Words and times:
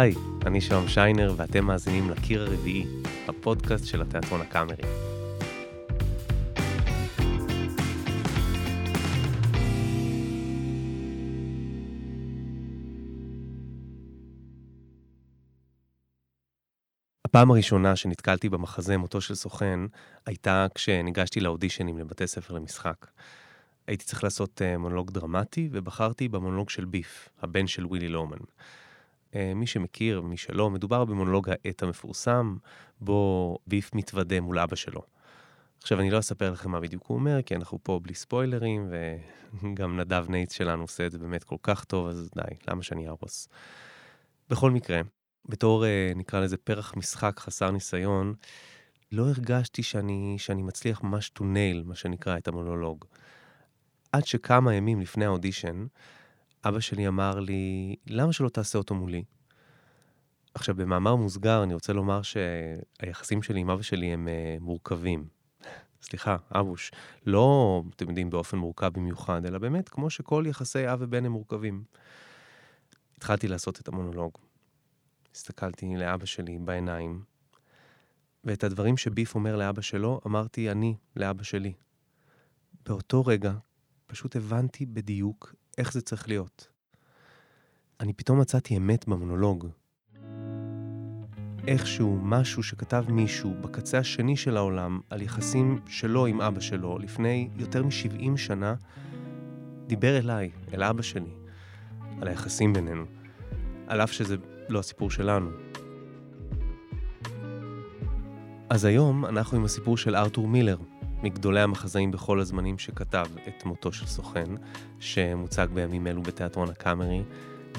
היי, 0.00 0.14
אני 0.46 0.60
שוהם 0.60 0.88
שיינר 0.88 1.34
ואתם 1.36 1.64
מאזינים 1.64 2.10
לקיר 2.10 2.42
הרביעי, 2.42 2.86
הפודקאסט 3.28 3.86
של 3.86 4.02
התיאטרון 4.02 4.40
הקאמרי. 4.40 4.76
הפעם 17.24 17.50
הראשונה 17.50 17.96
שנתקלתי 17.96 18.48
במחזה 18.48 18.96
מותו 18.96 19.20
של 19.20 19.34
סוכן 19.34 19.80
הייתה 20.26 20.66
כשניגשתי 20.74 21.40
לאודישנים 21.40 21.98
לבתי 21.98 22.26
ספר 22.26 22.54
למשחק. 22.54 23.06
הייתי 23.86 24.04
צריך 24.04 24.24
לעשות 24.24 24.60
uh, 24.60 24.78
מונולוג 24.78 25.10
דרמטי, 25.10 25.68
ובחרתי 25.72 26.28
במונולוג 26.28 26.70
של 26.70 26.84
ביף, 26.84 27.28
הבן 27.42 27.66
של 27.66 27.86
ווילי 27.86 28.08
לומן. 28.08 28.38
Uh, 29.36 29.54
מי 29.54 29.66
שמכיר, 29.66 30.20
מי 30.20 30.36
שלא, 30.36 30.70
מדובר 30.70 31.04
במונולוג 31.04 31.48
העט 31.50 31.82
המפורסם, 31.82 32.56
בו 33.00 33.58
ביף 33.66 33.94
מתוודה 33.94 34.40
מול 34.40 34.58
אבא 34.58 34.76
שלו. 34.76 35.02
עכשיו, 35.82 36.00
אני 36.00 36.10
לא 36.10 36.18
אספר 36.18 36.52
לכם 36.52 36.70
מה 36.70 36.80
בדיוק 36.80 37.06
הוא 37.06 37.18
אומר, 37.18 37.42
כי 37.42 37.56
אנחנו 37.56 37.78
פה 37.82 38.00
בלי 38.02 38.14
ספוילרים, 38.14 38.90
וגם 39.62 40.00
נדב 40.00 40.26
נייץ 40.28 40.52
שלנו 40.52 40.82
עושה 40.82 41.06
את 41.06 41.12
זה 41.12 41.18
באמת 41.18 41.44
כל 41.44 41.56
כך 41.62 41.84
טוב, 41.84 42.06
אז 42.06 42.30
די, 42.34 42.56
למה 42.68 42.82
שאני 42.82 43.08
ארוס? 43.08 43.48
בכל 44.50 44.70
מקרה, 44.70 45.00
בתור, 45.48 45.84
uh, 45.84 46.18
נקרא 46.18 46.40
לזה, 46.40 46.56
פרח 46.56 46.94
משחק 46.96 47.40
חסר 47.40 47.70
ניסיון, 47.70 48.34
לא 49.12 49.28
הרגשתי 49.28 49.82
שאני, 49.82 50.34
שאני 50.38 50.62
מצליח 50.62 51.02
ממש 51.02 51.32
to 51.38 51.40
nail, 51.40 51.84
מה 51.84 51.94
שנקרא, 51.94 52.36
את 52.36 52.48
המונולוג. 52.48 53.04
עד 54.12 54.26
שכמה 54.26 54.74
ימים 54.74 55.00
לפני 55.00 55.24
האודישן, 55.24 55.86
אבא 56.68 56.80
שלי 56.80 57.08
אמר 57.08 57.40
לי, 57.40 57.96
למה 58.06 58.32
שלא 58.32 58.48
תעשה 58.48 58.78
אותו 58.78 58.94
מולי? 58.94 59.24
עכשיו, 60.54 60.74
במאמר 60.74 61.16
מוסגר, 61.16 61.62
אני 61.62 61.74
רוצה 61.74 61.92
לומר 61.92 62.20
שהיחסים 62.22 63.42
שלי 63.42 63.60
עם 63.60 63.70
אבא 63.70 63.82
שלי 63.82 64.06
הם 64.06 64.28
uh, 64.28 64.62
מורכבים. 64.62 65.28
סליחה, 66.02 66.36
אבוש, 66.52 66.92
לא, 67.26 67.82
אתם 67.96 68.08
יודעים, 68.08 68.30
באופן 68.30 68.58
מורכב 68.58 68.90
במיוחד, 68.94 69.46
אלא 69.46 69.58
באמת 69.58 69.88
כמו 69.88 70.10
שכל 70.10 70.44
יחסי 70.46 70.92
אב 70.92 70.98
ובן 71.00 71.24
הם 71.24 71.32
מורכבים. 71.32 71.84
התחלתי 73.16 73.48
לעשות 73.48 73.80
את 73.80 73.88
המונולוג. 73.88 74.32
הסתכלתי 75.34 75.96
לאבא 75.96 76.26
שלי 76.26 76.58
בעיניים, 76.58 77.22
ואת 78.44 78.64
הדברים 78.64 78.96
שביף 78.96 79.34
אומר 79.34 79.56
לאבא 79.56 79.82
שלו, 79.82 80.20
אמרתי 80.26 80.70
אני 80.70 80.96
לאבא 81.16 81.42
שלי. 81.42 81.72
באותו 82.86 83.26
רגע 83.26 83.52
פשוט 84.06 84.36
הבנתי 84.36 84.86
בדיוק 84.86 85.54
איך 85.78 85.92
זה 85.92 86.00
צריך 86.00 86.28
להיות. 86.28 86.68
אני 88.00 88.12
פתאום 88.12 88.40
מצאתי 88.40 88.76
אמת 88.76 89.08
במונולוג. 89.08 89.68
איכשהו 91.66 92.18
משהו 92.22 92.62
שכתב 92.62 93.04
מישהו 93.08 93.54
בקצה 93.60 93.98
השני 93.98 94.36
של 94.36 94.56
העולם 94.56 95.00
על 95.10 95.22
יחסים 95.22 95.80
שלו 95.86 96.26
עם 96.26 96.40
אבא 96.40 96.60
שלו 96.60 96.98
לפני 96.98 97.48
יותר 97.56 97.82
מ-70 97.82 98.36
שנה, 98.36 98.74
דיבר 99.86 100.18
אליי, 100.18 100.50
אל 100.74 100.82
אבא 100.82 101.02
שלי, 101.02 101.30
על 102.20 102.28
היחסים 102.28 102.72
בינינו, 102.72 103.04
על 103.86 104.00
אף 104.00 104.12
שזה 104.12 104.36
לא 104.68 104.78
הסיפור 104.78 105.10
שלנו. 105.10 105.50
אז 108.68 108.84
היום 108.84 109.26
אנחנו 109.26 109.56
עם 109.56 109.64
הסיפור 109.64 109.96
של 109.96 110.16
ארתור 110.16 110.48
מילר, 110.48 110.78
מגדולי 111.22 111.60
המחזאים 111.60 112.10
בכל 112.10 112.40
הזמנים 112.40 112.78
שכתב 112.78 113.26
את 113.48 113.64
מותו 113.64 113.92
של 113.92 114.06
סוכן, 114.06 114.50
שמוצג 115.00 115.66
בימים 115.74 116.06
אלו 116.06 116.22
בתיאטרון 116.22 116.68
הקאמרי, 116.68 117.22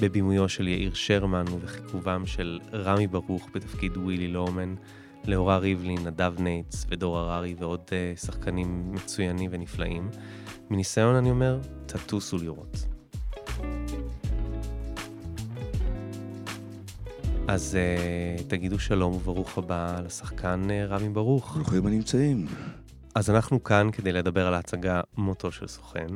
בבימויו 0.00 0.48
של 0.48 0.68
יאיר 0.68 0.94
שרמן 0.94 1.44
ובכיכובם 1.52 2.26
של 2.26 2.60
רמי 2.72 3.06
ברוך 3.06 3.48
בתפקיד 3.54 3.96
ווילי 3.96 4.28
לורמן, 4.28 4.74
לאורה 5.24 5.58
ריבלין, 5.58 6.06
נדב 6.06 6.34
נייטס 6.38 6.86
ודור 6.88 7.18
הררי 7.18 7.54
ועוד 7.58 7.80
אה, 7.88 8.20
שחקנים 8.20 8.92
מצוינים 8.92 9.50
ונפלאים. 9.52 10.10
מניסיון 10.70 11.14
אני 11.14 11.30
אומר, 11.30 11.58
תטוסו 11.86 12.38
לראות. 12.38 12.86
אז 17.48 17.78
uh, 17.78 18.42
תגידו 18.48 18.78
שלום 18.78 19.14
וברוך 19.14 19.58
הבא 19.58 20.00
לשחקן 20.04 20.62
uh, 20.68 20.92
רמי 20.92 21.08
ברוך. 21.08 21.56
ברוכים 21.56 21.86
הנמצאים. 21.86 22.46
אז 23.14 23.30
אנחנו 23.30 23.64
כאן 23.64 23.90
כדי 23.92 24.12
לדבר 24.12 24.46
על 24.46 24.54
ההצגה 24.54 25.00
מותו 25.16 25.52
של 25.52 25.66
סוכן, 25.66 26.06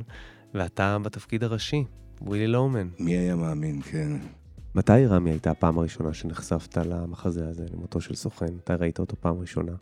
ואתה 0.54 0.98
בתפקיד 0.98 1.44
הראשי, 1.44 1.84
ווילי 2.20 2.46
לואומן. 2.46 2.88
מי 2.98 3.12
היה 3.12 3.36
מאמין, 3.36 3.82
כן. 3.82 4.12
מתי 4.74 5.06
רמי 5.06 5.30
הייתה 5.30 5.50
הפעם 5.50 5.78
הראשונה 5.78 6.14
שנחשפת 6.14 6.76
למחזה 6.76 7.48
הזה, 7.48 7.64
למותו 7.72 8.00
של 8.00 8.14
סוכן? 8.14 8.54
מתי 8.54 8.72
ראית 8.72 8.98
אותו 8.98 9.16
פעם 9.20 9.38
ראשונה? 9.40 9.72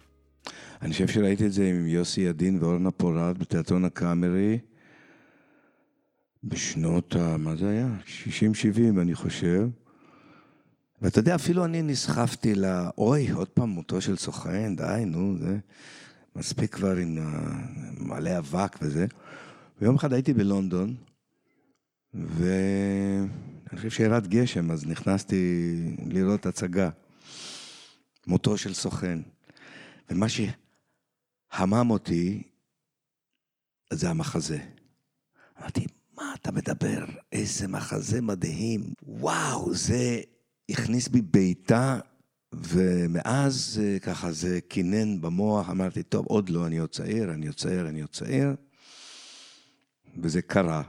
אני 0.82 0.92
חושב 0.92 1.08
שראיתי 1.08 1.46
את 1.46 1.52
זה 1.52 1.68
עם 1.68 1.86
יוסי 1.86 2.20
ידין 2.20 2.58
ואורנה 2.60 2.90
פורת 2.90 3.38
בתיאטרון 3.38 3.84
הקאמרי 3.84 4.58
בשנות 6.44 7.16
ה... 7.16 7.36
מה 7.36 7.56
זה 7.56 7.68
היה? 7.68 7.88
60-70, 8.96 9.00
אני 9.00 9.14
חושב. 9.14 9.68
ואתה 11.02 11.18
יודע, 11.18 11.34
אפילו 11.34 11.64
אני 11.64 11.82
נסחפתי 11.82 12.54
ל... 12.54 12.64
אוי, 12.98 13.30
עוד 13.30 13.48
פעם 13.48 13.68
מותו 13.68 14.00
של 14.00 14.16
סוכן, 14.16 14.76
די, 14.76 15.02
נו, 15.06 15.38
זה... 15.38 15.58
מספיק 16.36 16.74
כבר 16.74 16.96
עם 16.96 17.18
מלא 17.98 18.38
אבק 18.38 18.76
וזה. 18.82 19.06
ויום 19.80 19.96
אחד 19.96 20.12
הייתי 20.12 20.32
בלונדון, 20.32 20.96
ואני 22.14 23.28
חושב 23.76 23.90
שירד 23.90 24.26
גשם, 24.26 24.70
אז 24.70 24.86
נכנסתי 24.86 25.74
לראות 26.06 26.46
הצגה, 26.46 26.90
מותו 28.26 28.58
של 28.58 28.74
סוכן. 28.74 29.18
ומה 30.10 30.26
שהמם 30.28 31.90
אותי, 31.90 32.42
זה 33.92 34.10
המחזה. 34.10 34.58
אמרתי, 35.60 35.86
מה 36.16 36.34
אתה 36.40 36.52
מדבר? 36.52 37.04
איזה 37.32 37.68
מחזה 37.68 38.20
מדהים. 38.20 38.94
וואו, 39.02 39.74
זה 39.74 40.20
הכניס 40.70 41.08
בי 41.08 41.20
בעיטה 41.20 42.00
ומאז 42.52 43.80
אה, 43.82 43.98
ככה 43.98 44.32
זה 44.32 44.60
קינן 44.68 45.20
במוח, 45.20 45.70
אמרתי, 45.70 46.02
טוב, 46.02 46.26
עוד 46.26 46.48
לא, 46.48 46.66
אני 46.66 46.78
עוד 46.78 46.90
צעיר, 46.90 47.30
אני 47.30 47.46
עוד 47.46 47.56
צעיר, 47.56 47.88
אני 47.88 48.00
עוד 48.00 48.10
צעיר. 48.10 48.54
וזה 50.22 50.42
קרה. 50.42 50.82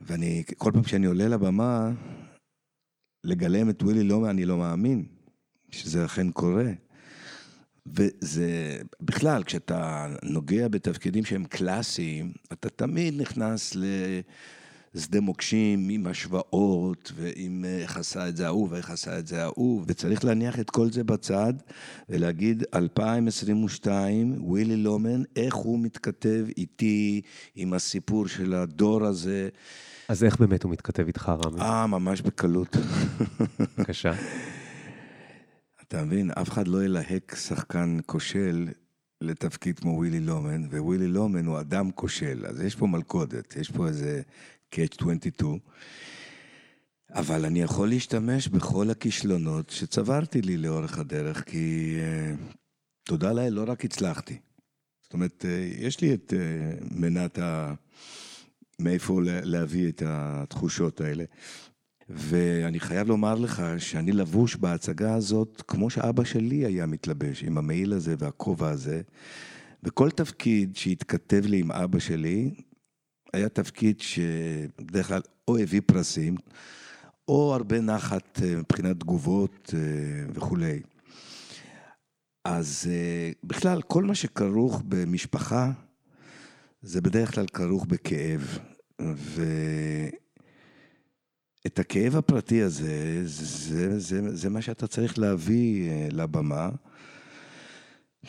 ואני, 0.00 0.44
כל 0.58 0.70
פעם 0.74 0.84
שאני 0.84 1.06
עולה 1.06 1.28
לבמה, 1.28 1.90
לגלם 3.24 3.70
את 3.70 3.82
ווילי 3.82 4.02
לומה, 4.02 4.30
אני 4.30 4.44
לא 4.44 4.58
מאמין 4.58 5.04
שזה 5.70 6.04
אכן 6.04 6.30
קורה. 6.30 6.72
וזה, 7.86 8.78
בכלל, 9.00 9.44
כשאתה 9.44 10.06
נוגע 10.22 10.68
בתפקידים 10.68 11.24
שהם 11.24 11.44
קלאסיים, 11.44 12.32
אתה 12.52 12.70
תמיד 12.70 13.20
נכנס 13.20 13.74
ל... 13.76 13.84
שדה 14.98 15.20
מוקשים 15.20 15.88
עם 15.88 16.06
השוואות 16.06 17.12
ועם 17.16 17.64
איך 17.64 17.96
עשה 17.96 18.28
את 18.28 18.36
זה 18.36 18.46
ההוא 18.46 18.68
ואיך 18.70 18.90
עשה 18.90 19.18
את 19.18 19.26
זה 19.26 19.42
ההוא, 19.42 19.84
וצריך 19.86 20.24
להניח 20.24 20.60
את 20.60 20.70
כל 20.70 20.90
זה 20.90 21.04
בצד 21.04 21.54
ולהגיד 22.08 22.64
2022, 22.74 24.36
ווילי 24.40 24.76
לומן, 24.76 25.22
איך 25.36 25.54
הוא 25.54 25.78
מתכתב 25.78 26.46
איתי 26.56 27.20
עם 27.54 27.72
הסיפור 27.72 28.28
של 28.28 28.54
הדור 28.54 29.04
הזה. 29.04 29.48
אז 30.08 30.24
איך 30.24 30.36
באמת 30.36 30.62
הוא 30.62 30.72
מתכתב 30.72 31.06
איתך, 31.06 31.32
רמי? 31.46 31.60
אה, 31.60 31.86
ממש 31.86 32.22
בקלות. 32.22 32.76
בבקשה. 33.78 34.12
אתה 35.88 36.04
מבין, 36.04 36.30
אף 36.30 36.50
אחד 36.50 36.68
לא 36.68 36.84
ילהק 36.84 37.34
שחקן 37.34 37.98
כושל 38.06 38.68
לתפקיד 39.20 39.78
כמו 39.78 39.90
ווילי 39.90 40.20
לומן, 40.20 40.66
ווילי 40.70 41.06
לומן 41.08 41.46
הוא 41.46 41.60
אדם 41.60 41.90
כושל, 41.90 42.46
אז 42.48 42.60
יש 42.60 42.74
פה 42.74 42.86
מלכודת, 42.86 43.56
יש 43.56 43.70
פה 43.70 43.88
איזה 43.88 44.22
Catch 44.74 44.96
22, 45.00 45.58
אבל 47.10 47.44
אני 47.44 47.62
יכול 47.62 47.88
להשתמש 47.88 48.48
בכל 48.48 48.90
הכישלונות 48.90 49.70
שצברתי 49.70 50.42
לי 50.42 50.56
לאורך 50.56 50.98
הדרך, 50.98 51.44
כי 51.44 51.96
uh, 51.98 52.54
תודה 53.04 53.32
לאל, 53.32 53.52
לא 53.52 53.64
רק 53.66 53.84
הצלחתי. 53.84 54.38
זאת 55.02 55.12
אומרת, 55.12 55.44
uh, 55.44 55.84
יש 55.84 56.00
לי 56.00 56.14
את 56.14 56.32
uh, 56.32 56.94
מנת 56.94 57.38
ה... 57.38 57.74
מאיפה 58.78 59.20
להביא 59.24 59.88
את 59.88 60.02
התחושות 60.06 61.00
האלה. 61.00 61.24
ואני 62.08 62.80
חייב 62.80 63.08
לומר 63.08 63.34
לך 63.34 63.62
שאני 63.78 64.12
לבוש 64.12 64.56
בהצגה 64.56 65.14
הזאת 65.14 65.62
כמו 65.68 65.90
שאבא 65.90 66.24
שלי 66.24 66.64
היה 66.64 66.86
מתלבש, 66.86 67.42
עם 67.42 67.58
המעיל 67.58 67.92
הזה 67.92 68.14
והכובע 68.18 68.68
הזה. 68.68 69.02
וכל 69.82 70.10
תפקיד 70.10 70.76
שהתכתב 70.76 71.42
לי 71.46 71.60
עם 71.60 71.72
אבא 71.72 71.98
שלי, 71.98 72.54
היה 73.34 73.48
תפקיד 73.48 74.00
שבדרך 74.00 75.08
כלל 75.08 75.20
או 75.48 75.58
הביא 75.58 75.80
פרסים, 75.86 76.36
או 77.28 77.54
הרבה 77.54 77.80
נחת 77.80 78.40
אה, 78.42 78.56
מבחינת 78.56 79.00
תגובות 79.00 79.74
אה, 79.74 79.80
וכולי. 80.34 80.80
אז 82.44 82.90
אה, 82.90 83.30
בכלל, 83.44 83.82
כל 83.82 84.04
מה 84.04 84.14
שכרוך 84.14 84.82
במשפחה, 84.88 85.70
זה 86.82 87.00
בדרך 87.00 87.34
כלל 87.34 87.46
כרוך 87.46 87.86
בכאב. 87.86 88.58
את 91.66 91.78
הכאב 91.78 92.16
הפרטי 92.16 92.62
הזה, 92.62 93.22
זה, 93.24 93.44
זה, 93.44 93.98
זה, 93.98 94.36
זה 94.36 94.50
מה 94.50 94.62
שאתה 94.62 94.86
צריך 94.86 95.18
להביא 95.18 95.90
לבמה. 96.10 96.70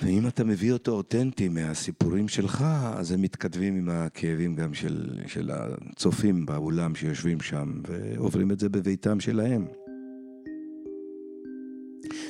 ואם 0.01 0.27
אתה 0.27 0.43
מביא 0.43 0.71
אותו 0.71 0.91
אותנטי 0.91 1.49
מהסיפורים 1.49 2.27
שלך, 2.27 2.65
אז 2.95 3.11
הם 3.11 3.21
מתכתבים 3.21 3.75
עם 3.77 3.89
הכאבים 3.89 4.55
גם 4.55 4.73
של, 4.73 5.19
של 5.27 5.51
הצופים 5.53 6.45
באולם 6.45 6.95
שיושבים 6.95 7.41
שם, 7.41 7.81
ועוברים 7.87 8.51
את 8.51 8.59
זה 8.59 8.69
בביתם 8.69 9.19
שלהם. 9.19 9.65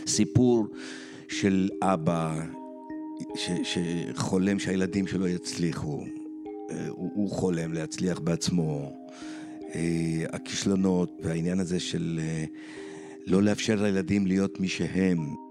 סיפור 0.08 0.68
של 1.28 1.70
אבא 1.82 2.42
ש, 3.36 3.50
שחולם 3.64 4.60
שהילדים 4.60 5.08
שלו 5.08 5.28
יצליחו, 5.28 6.04
הוא, 6.90 7.12
הוא 7.14 7.30
חולם 7.30 7.74
להצליח 7.74 8.20
בעצמו. 8.20 8.92
אה, 9.76 10.26
הכישלונות 10.34 11.20
והעניין 11.24 11.60
הזה 11.60 11.80
של 11.80 12.20
אה, 12.22 12.46
לא 13.28 13.44
לאפשר 13.44 13.82
לילדים 13.82 14.28
להיות 14.28 14.60
מי 14.60 14.68
שהם. 14.68 15.45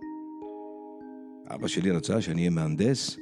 אבא 1.55 1.69
שלי 1.69 1.91
רצה 1.91 2.21
שאני 2.21 2.41
אהיה 2.41 2.51
מהנדס, 2.51 3.17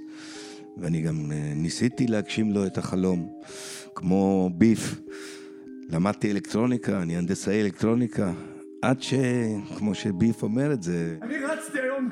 ואני 0.76 1.02
גם 1.02 1.32
ניסיתי 1.56 2.06
להגשים 2.06 2.52
לו 2.52 2.66
את 2.66 2.78
החלום, 2.78 3.40
כמו 3.94 4.50
ביף. 4.54 5.00
למדתי 5.90 6.32
אלקטרוניקה, 6.32 7.02
אני 7.02 7.16
הנדסאי 7.16 7.62
אלקטרוניקה, 7.62 8.32
עד 8.82 9.02
ש... 9.02 9.14
כמו 9.78 9.94
שביף 9.94 10.42
אומר 10.42 10.72
את 10.72 10.82
זה... 10.82 11.18
אני 11.22 11.34
רצתי 11.36 11.80
היום 11.80 12.10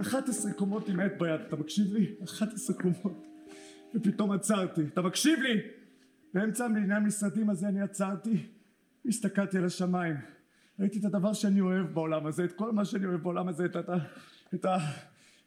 11 0.00 0.52
קומות 0.52 0.88
עם 0.88 1.00
עט 1.00 1.12
ביד, 1.18 1.40
אתה 1.48 1.56
מקשיב 1.56 1.92
לי? 1.92 2.14
11 2.24 2.76
קומות. 2.76 3.26
ופתאום 3.94 4.32
עצרתי. 4.32 4.82
אתה 4.92 5.02
מקשיב 5.02 5.38
לי? 5.38 5.60
באמצע 6.34 6.64
המדינה 6.64 6.96
המשרדים 6.96 7.50
הזה 7.50 7.68
אני 7.68 7.80
עצרתי, 7.80 8.36
הסתכלתי 9.08 9.58
על 9.58 9.64
השמיים. 9.64 10.14
ראיתי 10.80 10.98
את 10.98 11.04
הדבר 11.04 11.32
שאני 11.32 11.60
אוהב 11.60 11.86
בעולם 11.94 12.26
הזה, 12.26 12.44
את 12.44 12.52
כל 12.52 12.72
מה 12.72 12.84
שאני 12.84 13.06
אוהב 13.06 13.22
בעולם 13.22 13.48
הזה, 13.48 13.64
את 13.64 13.76
ה... 13.76 13.96
את 14.54 14.64
ה... 14.64 14.76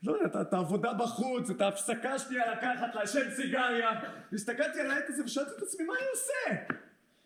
לא 0.04 0.14
יודע, 0.14 0.42
את 0.42 0.54
העבודה 0.54 0.94
בחוץ, 0.94 1.50
את 1.50 1.62
ההפסקה 1.62 2.20
שנייה 2.20 2.52
לקחת, 2.52 2.96
לעשן 2.96 3.32
סיגריה. 3.36 3.90
הסתכלתי 4.34 4.80
על 4.80 4.92
העט 4.92 5.04
הזה 5.08 5.24
ושאלתי 5.24 5.52
את 5.58 5.62
עצמי, 5.62 5.86
מה 5.86 5.94
אני 5.94 6.08
עושה? 6.12 6.74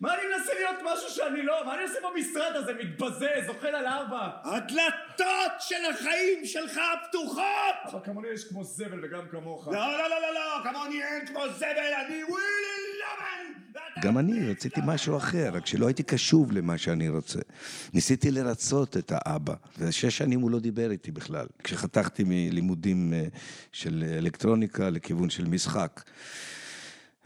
מה 0.03 0.13
אני 0.13 0.21
מנסה 0.37 0.51
להיות 0.53 0.75
משהו 0.83 1.09
שאני 1.09 1.41
לא? 1.41 1.65
מה 1.65 1.75
אני 1.75 1.83
עושה 1.83 1.99
במשרד 2.13 2.55
הזה? 2.55 2.73
מתבזה, 2.73 3.29
זוחל 3.45 3.67
על 3.67 3.85
ארבע. 3.85 4.29
הדלתות 4.43 5.51
של 5.59 5.75
החיים 5.93 6.45
שלך 6.45 6.79
פתוחות! 7.09 7.75
אבל 7.85 7.99
כמוני 8.03 8.27
יש 8.33 8.43
כמו 8.43 8.63
זבל 8.63 9.05
וגם 9.05 9.27
כמוך. 9.31 9.67
לא, 9.67 9.73
לא, 9.73 10.09
לא, 10.09 10.21
לא, 10.21 10.33
לא, 10.33 10.71
כמוני 10.71 11.03
אין 11.03 11.27
כמו 11.27 11.39
זבל, 11.57 11.93
אני 12.05 12.23
ווילי 12.23 12.99
למן! 12.99 13.53
גם 14.03 14.17
אני 14.17 14.51
רציתי 14.51 14.81
משהו 14.85 15.17
אחר, 15.17 15.49
רק 15.53 15.65
שלא 15.65 15.87
הייתי 15.87 16.03
קשוב 16.03 16.51
למה 16.51 16.77
שאני 16.77 17.09
רוצה. 17.09 17.39
ניסיתי 17.93 18.31
לרצות 18.31 18.97
את 18.97 19.11
האבא, 19.15 19.53
ושש 19.77 20.17
שנים 20.17 20.41
הוא 20.41 20.51
לא 20.51 20.59
דיבר 20.59 20.91
איתי 20.91 21.11
בכלל. 21.11 21.45
כשחתכתי 21.63 22.23
מלימודים 22.27 23.13
אה, 23.13 23.25
של 23.71 24.03
אלקטרוניקה 24.17 24.89
לכיוון 24.89 25.29
של 25.29 25.45
משחק. 25.45 26.01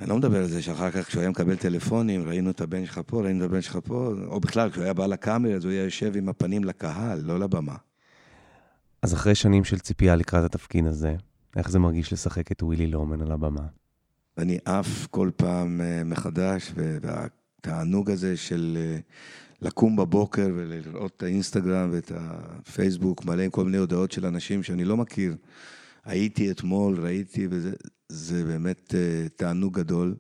אני 0.01 0.09
לא 0.09 0.17
מדבר 0.17 0.37
על 0.37 0.47
זה 0.47 0.61
שאחר 0.61 0.91
כך 0.91 1.07
כשהוא 1.07 1.21
היה 1.21 1.29
מקבל 1.29 1.55
טלפונים, 1.55 2.27
ראינו 2.27 2.49
את 2.49 2.61
הבן 2.61 2.85
שלך 2.85 3.01
פה, 3.05 3.21
ראינו 3.21 3.45
את 3.45 3.49
הבן 3.49 3.61
שלך 3.61 3.79
פה, 3.83 4.13
או 4.27 4.39
בכלל, 4.39 4.69
כשהוא 4.69 4.83
היה 4.83 4.93
בא 4.93 5.05
לקאמרי, 5.05 5.55
אז 5.55 5.65
הוא 5.65 5.71
היה 5.71 5.83
יושב 5.83 6.15
עם 6.15 6.29
הפנים 6.29 6.63
לקהל, 6.63 7.21
לא 7.23 7.39
לבמה. 7.39 7.75
אז 9.01 9.13
אחרי 9.13 9.35
שנים 9.35 9.63
של 9.63 9.79
ציפייה 9.79 10.15
לקראת 10.15 10.43
התפקיד 10.43 10.85
הזה, 10.85 11.15
איך 11.55 11.69
זה 11.69 11.79
מרגיש 11.79 12.13
לשחק 12.13 12.51
את 12.51 12.63
ווילי 12.63 12.87
לורמן 12.87 13.21
על 13.21 13.31
הבמה? 13.31 13.61
אני 14.37 14.57
עף 14.65 15.07
כל 15.11 15.29
פעם 15.35 15.81
אה, 15.81 16.03
מחדש, 16.03 16.73
והתענוג 16.75 18.11
הזה 18.11 18.37
של 18.37 18.77
אה, 18.79 18.99
לקום 19.61 19.95
בבוקר 19.95 20.47
ולראות 20.55 21.13
את 21.17 21.23
האינסטגרם 21.23 21.89
ואת 21.93 22.11
הפייסבוק 22.15 23.25
מלא 23.25 23.41
עם 23.41 23.49
כל 23.49 23.65
מיני 23.65 23.77
הודעות 23.77 24.11
של 24.11 24.25
אנשים 24.25 24.63
שאני 24.63 24.85
לא 24.85 24.97
מכיר. 24.97 25.35
הייתי 26.07 26.51
אתמול, 26.51 26.99
ראיתי, 26.99 27.47
וזה 27.49 28.43
באמת 28.43 28.93
uh, 28.93 29.29
תענוג 29.35 29.79
גדול. 29.79 30.15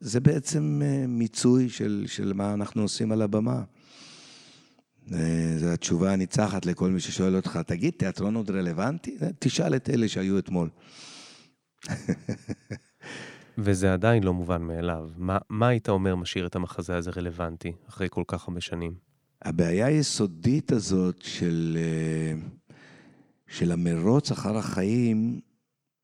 זה 0.00 0.20
בעצם 0.20 0.82
uh, 0.82 1.06
מיצוי 1.08 1.68
של, 1.68 2.04
של 2.06 2.32
מה 2.32 2.54
אנחנו 2.54 2.82
עושים 2.82 3.12
על 3.12 3.22
הבמה. 3.22 3.62
Uh, 5.08 5.12
זו 5.58 5.66
התשובה 5.66 6.12
הניצחת 6.12 6.66
לכל 6.66 6.90
מי 6.90 7.00
ששואל 7.00 7.36
אותך, 7.36 7.58
תגיד, 7.66 7.94
תיאטרון 7.96 8.34
עוד 8.34 8.50
רלוונטי? 8.50 9.16
תשאל 9.38 9.76
את 9.76 9.90
אלה 9.90 10.08
שהיו 10.08 10.38
אתמול. 10.38 10.68
וזה 13.58 13.92
עדיין 13.92 14.22
לא 14.22 14.34
מובן 14.34 14.62
מאליו. 14.62 15.08
מה, 15.16 15.38
מה 15.48 15.68
היית 15.68 15.88
אומר 15.88 16.16
משאיר 16.16 16.46
את 16.46 16.56
המחזה 16.56 16.96
הזה 16.96 17.10
רלוונטי 17.16 17.72
אחרי 17.88 18.08
כל 18.10 18.24
כך 18.26 18.48
הרבה 18.48 18.60
שנים? 18.60 18.94
הבעיה 19.42 19.86
היסודית 19.86 20.72
הזאת 20.72 21.22
של... 21.22 21.78
Uh, 21.78 22.65
של 23.48 23.72
המרוץ 23.72 24.30
אחר 24.30 24.56
החיים 24.56 25.40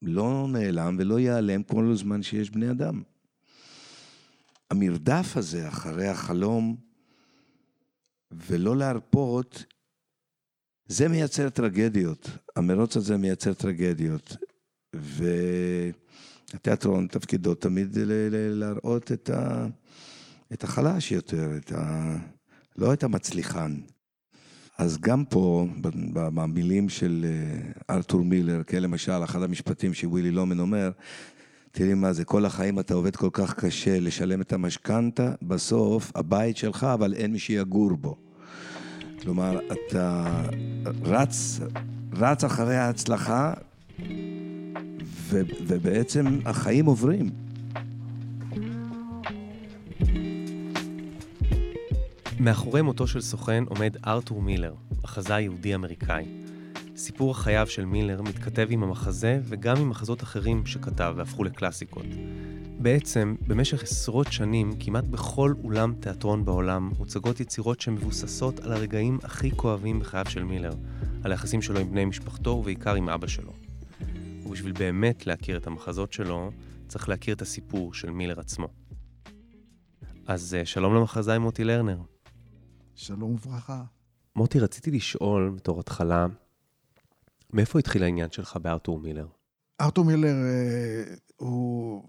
לא 0.03 0.47
נעלם 0.53 0.97
ולא 0.99 1.21
ייעלם 1.21 1.63
כל 1.63 1.91
הזמן 1.93 2.23
שיש 2.23 2.51
בני 2.51 2.71
אדם. 2.71 3.03
המרדף 4.71 5.37
הזה 5.37 5.69
אחרי 5.69 6.09
החלום 6.09 6.77
ולא 8.31 8.77
להרפות, 8.77 9.65
זה 10.87 11.09
מייצר 11.09 11.49
טרגדיות. 11.49 12.31
המרוץ 12.57 12.97
הזה 12.97 13.17
מייצר 13.17 13.55
טרגדיות. 13.55 14.37
והתיאטרון 16.53 17.07
תפקידו 17.07 17.55
תמיד 17.55 17.99
להראות 18.53 19.13
את, 19.13 19.31
ה... 19.31 19.67
את 20.53 20.65
החלש 20.65 21.13
יותר, 21.13 21.57
את 21.57 21.73
ה... 21.73 22.17
לא 22.77 22.93
את 22.93 23.03
המצליחן. 23.03 23.81
אז 24.79 24.99
גם 24.99 25.25
פה, 25.25 25.67
במילים 26.15 26.89
של 26.89 27.27
אה, 27.29 27.95
ארתור 27.95 28.21
מילר, 28.21 28.63
כלמשל, 28.63 29.25
אחד 29.25 29.43
המשפטים 29.43 29.95
שווילי 29.95 30.31
לומן 30.31 30.61
אומר, 30.61 30.91
תראי 31.73 31.95
מה 31.95 32.13
זה, 32.13 32.25
כל 32.25 32.45
החיים 32.45 32.79
אתה 32.79 32.95
עובד 32.95 33.17
כל 33.17 33.31
כך 33.33 33.55
קשה 33.55 34.01
לשלם 34.01 34.41
את 34.41 34.53
המשכנתה, 34.53 35.35
בסוף 35.43 36.13
הבית 36.15 36.57
שלך, 36.57 36.85
אבל 36.85 37.15
אין 37.15 37.33
מי 37.33 37.39
שיגור 37.39 37.91
בו. 37.97 38.17
כלומר, 39.23 39.59
אתה 39.73 40.27
רץ, 41.03 41.61
רץ 42.13 42.45
אחרי 42.45 42.77
ההצלחה, 42.77 43.55
ו, 45.05 45.41
ובעצם 45.67 46.27
החיים 46.45 46.87
עוברים. 46.87 47.31
מאחורי 52.45 52.83
מותו 52.83 53.07
של 53.07 53.21
סוכן 53.21 53.65
עומד 53.69 53.97
ארתור 54.07 54.43
מילר, 54.43 54.75
מחזאי 55.05 55.43
יהודי-אמריקאי. 55.43 56.25
סיפור 56.97 57.31
החייו 57.31 57.67
של 57.67 57.85
מילר 57.85 58.23
מתכתב 58.23 58.67
עם 58.71 58.83
המחזה 58.83 59.41
וגם 59.45 59.77
עם 59.77 59.89
מחזות 59.89 60.23
אחרים 60.23 60.67
שכתב 60.67 61.15
והפכו 61.17 61.45
לקלאסיקות. 61.45 62.05
בעצם, 62.79 63.35
במשך 63.47 63.83
עשרות 63.83 64.33
שנים, 64.33 64.73
כמעט 64.81 65.05
בכל 65.05 65.55
אולם 65.65 65.95
תיאטרון 66.01 66.45
בעולם, 66.45 66.91
מוצגות 66.99 67.41
יצירות 67.41 67.81
שמבוססות 67.81 68.61
על 68.61 68.73
הרגעים 68.73 69.19
הכי 69.23 69.51
כואבים 69.57 70.01
בחייו 70.01 70.25
של 70.29 70.45
מילר, 70.45 70.73
על 71.25 71.33
היחסים 71.33 71.63
שלו 71.63 71.81
עם 71.81 71.91
בני 71.91 72.05
משפחתו 72.05 72.51
ובעיקר 72.51 72.95
עם 72.95 73.09
אבא 73.09 73.27
שלו. 73.27 73.53
ובשביל 74.47 74.73
באמת 74.73 75.27
להכיר 75.27 75.57
את 75.57 75.67
המחזות 75.67 76.13
שלו, 76.13 76.51
צריך 76.89 77.09
להכיר 77.09 77.35
את 77.35 77.43
הסיפור 77.43 77.95
של 77.95 78.11
מילר 78.11 78.41
עצמו. 78.41 78.69
אז 80.27 80.55
אה, 80.55 80.67
שלום 80.67 80.95
למחזאי 80.95 81.39
מוטי 81.39 81.65
לרנר. 81.65 82.12
שלום 82.95 83.33
וברכה. 83.33 83.83
מוטי, 84.37 84.59
רציתי 84.59 84.91
לשאול 84.91 85.53
בתור 85.57 85.81
התחלה, 85.81 86.27
מאיפה 87.53 87.79
התחיל 87.79 88.03
העניין 88.03 88.31
שלך 88.31 88.57
בארתור 88.57 89.01
מילר? 89.01 89.27
ארתור 89.81 90.05
מילר 90.05 90.35
אה, 90.45 91.15
הוא 91.37 92.03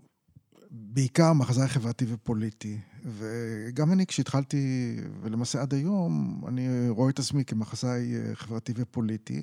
בעיקר 0.72 1.34
מחזאי 1.34 1.68
חברתי 1.68 2.06
ופוליטי, 2.08 2.78
וגם 3.06 3.92
אני 3.92 4.06
כשהתחלתי, 4.06 4.96
ולמעשה 5.22 5.62
עד 5.62 5.74
היום, 5.74 6.42
אני 6.48 6.90
רואה 6.90 7.10
את 7.10 7.20
עצמי 7.20 7.46
כמחזאי 7.46 8.16
אה, 8.16 8.36
חברתי 8.36 8.74
ופוליטי. 8.76 9.42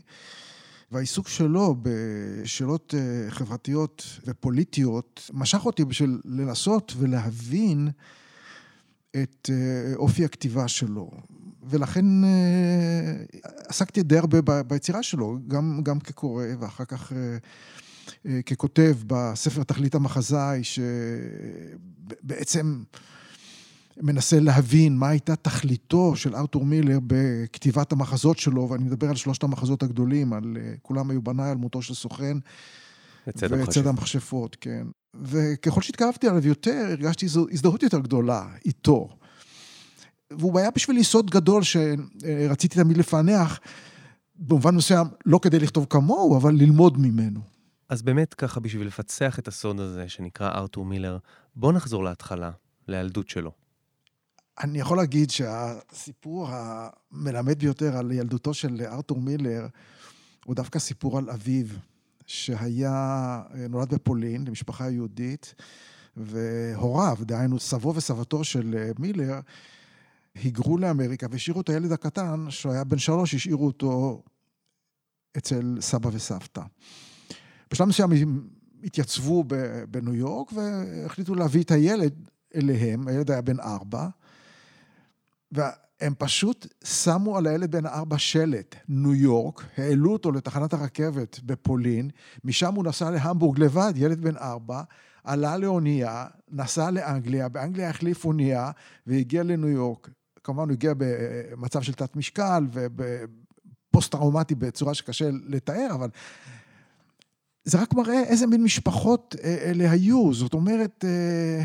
והעיסוק 0.92 1.28
שלו 1.28 1.76
בשאלות 1.82 2.94
אה, 2.94 3.30
חברתיות 3.30 4.20
ופוליטיות 4.26 5.30
משך 5.32 5.66
אותי 5.66 5.84
בשביל 5.84 6.20
לנסות 6.24 6.92
ולהבין 6.96 7.88
את 9.16 9.50
אה, 9.52 9.92
אופי 9.96 10.24
הכתיבה 10.24 10.68
שלו. 10.68 11.10
ולכן 11.62 12.24
אה, 12.24 13.14
עסקתי 13.68 14.02
די 14.02 14.18
הרבה 14.18 14.62
ביצירה 14.62 15.02
שלו, 15.02 15.38
גם, 15.48 15.80
גם 15.82 16.00
כקורא 16.00 16.44
ואחר 16.60 16.84
כך 16.84 17.12
אה, 17.12 18.42
ככותב 18.42 18.96
בספר 19.06 19.62
תכלית 19.62 19.94
המחזאי, 19.94 20.60
שבעצם 22.24 22.82
מנסה 23.96 24.40
להבין 24.40 24.96
מה 24.96 25.08
הייתה 25.08 25.36
תכליתו 25.36 26.16
של 26.16 26.34
ארתור 26.34 26.64
מילר 26.64 26.98
בכתיבת 27.06 27.92
המחזות 27.92 28.38
שלו, 28.38 28.68
ואני 28.70 28.84
מדבר 28.84 29.08
על 29.08 29.16
שלושת 29.16 29.42
המחזות 29.42 29.82
הגדולים, 29.82 30.32
על 30.32 30.56
כולם 30.82 31.10
היו 31.10 31.22
בניי, 31.22 31.50
על 31.50 31.56
מותו 31.56 31.82
של 31.82 31.94
סוכן. 31.94 32.36
וצד 33.26 33.86
המכשפות, 33.86 34.56
כן. 34.60 34.86
וככל 35.14 35.82
שהתקרבתי 35.82 36.28
עליו 36.28 36.46
יותר, 36.46 36.86
הרגשתי 36.90 37.26
הזדהות 37.26 37.82
יותר 37.82 37.98
גדולה 37.98 38.48
איתו. 38.64 39.08
והוא 40.30 40.58
היה 40.58 40.70
בשבילי 40.70 41.04
סוד 41.04 41.30
גדול 41.30 41.62
שרציתי 41.62 42.74
תמיד 42.74 42.96
לפענח, 42.96 43.60
במובן 44.36 44.74
מסוים, 44.74 45.06
לא 45.26 45.38
כדי 45.42 45.58
לכתוב 45.58 45.86
כמוהו, 45.90 46.36
אבל 46.36 46.54
ללמוד 46.54 46.98
ממנו. 46.98 47.40
אז 47.88 48.02
באמת 48.02 48.34
ככה, 48.34 48.60
בשביל 48.60 48.86
לפצח 48.86 49.38
את 49.38 49.48
הסוד 49.48 49.80
הזה 49.80 50.08
שנקרא 50.08 50.50
ארתור 50.50 50.84
מילר, 50.84 51.18
בוא 51.56 51.72
נחזור 51.72 52.04
להתחלה, 52.04 52.50
לילדות 52.88 53.28
שלו. 53.28 53.52
אני 54.60 54.80
יכול 54.80 54.96
להגיד 54.96 55.30
שהסיפור 55.30 56.48
המלמד 56.50 57.58
ביותר 57.58 57.96
על 57.96 58.12
ילדותו 58.12 58.54
של 58.54 58.80
ארתור 58.84 59.20
מילר, 59.20 59.66
הוא 60.44 60.54
דווקא 60.54 60.78
סיפור 60.78 61.18
על 61.18 61.30
אביו, 61.30 61.66
שהיה, 62.30 63.42
נולד 63.68 63.94
בפולין, 63.94 64.44
למשפחה 64.46 64.90
יהודית, 64.90 65.54
והוריו, 66.16 67.16
דהיינו 67.20 67.60
סבו 67.60 67.94
וסבתו 67.94 68.44
של 68.44 68.90
מילר, 68.98 69.40
היגרו 70.34 70.78
לאמריקה 70.78 71.26
והשאירו 71.30 71.60
את 71.60 71.68
הילד 71.68 71.92
הקטן, 71.92 72.46
שהוא 72.48 72.72
היה 72.72 72.84
בן 72.84 72.98
שלוש, 72.98 73.34
השאירו 73.34 73.66
אותו 73.66 74.22
אצל 75.36 75.76
סבא 75.80 76.10
וסבתא. 76.12 76.62
בשלב 77.70 77.88
מסוים 77.88 78.12
הם 78.12 78.48
התייצבו 78.84 79.44
בניו 79.90 80.14
יורק 80.14 80.52
והחליטו 80.52 81.34
להביא 81.34 81.62
את 81.62 81.70
הילד 81.70 82.28
אליהם, 82.54 83.08
הילד 83.08 83.30
היה 83.30 83.40
בן 83.40 83.60
ארבע, 83.60 84.08
והם 85.52 86.14
פשוט 86.18 86.66
שמו 86.84 87.38
על 87.38 87.46
הילד 87.46 87.70
בן 87.70 87.86
ארבע 87.86 88.18
שלט, 88.18 88.76
ניו 88.88 89.14
יורק, 89.14 89.64
העלו 89.76 90.12
אותו 90.12 90.32
לתחנת 90.32 90.72
הרכבת 90.72 91.40
בפולין, 91.40 92.10
משם 92.44 92.74
הוא 92.74 92.84
נסע 92.84 93.10
להמבורג 93.10 93.60
לבד, 93.60 93.92
ילד 93.96 94.20
בן 94.20 94.36
ארבע, 94.36 94.82
עלה 95.24 95.56
לאונייה, 95.56 96.26
נסע 96.50 96.90
לאנגליה, 96.90 97.48
באנגליה 97.48 97.90
החליף 97.90 98.24
אונייה 98.24 98.70
והגיע 99.06 99.42
לניו 99.42 99.68
יורק. 99.68 100.10
כמובן 100.44 100.62
הוא 100.62 100.72
הגיע 100.72 100.92
במצב 100.96 101.82
של 101.82 101.92
תת 101.92 102.16
משקל 102.16 102.66
ובפוסט-טראומטי 102.72 104.54
בצורה 104.54 104.94
שקשה 104.94 105.30
לתאר, 105.46 105.88
אבל 105.94 106.08
זה 107.64 107.82
רק 107.82 107.94
מראה 107.94 108.22
איזה 108.22 108.46
מין 108.46 108.62
משפחות 108.62 109.36
אה, 109.44 109.56
אלה 109.64 109.90
היו. 109.90 110.34
זאת 110.34 110.54
אומרת, 110.54 111.04
אה, 111.04 111.64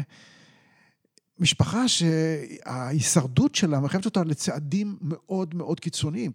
משפחה 1.40 1.88
שההישרדות 1.88 3.56
שלה 3.56 3.80
מחייבת 3.80 4.06
אותה 4.06 4.24
לצעדים 4.24 4.98
מאוד 5.02 5.56
מאוד 5.56 5.80
קיצוניים. 5.80 6.32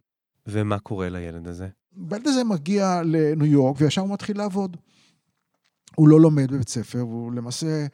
ומה 0.46 0.78
קורה 0.78 1.08
לילד 1.08 1.48
הזה? 1.48 1.68
הילד 2.10 2.26
הזה 2.26 2.44
מגיע 2.44 3.02
לניו 3.04 3.46
יורק 3.46 3.76
וישר 3.80 4.00
הוא 4.00 4.10
מתחיל 4.12 4.38
לעבוד. 4.38 4.76
הוא 5.94 6.08
לא 6.08 6.20
לומד 6.20 6.52
בבית 6.52 6.68
ספר, 6.68 7.00
הוא 7.00 7.32
למעשה 7.32 7.86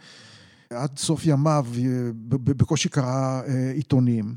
עד 0.71 0.99
סוף 0.99 1.27
ימיו 1.27 1.67
בקושי 2.29 2.89
קרא 2.89 3.43
אה, 3.49 3.71
עיתונים. 3.71 4.35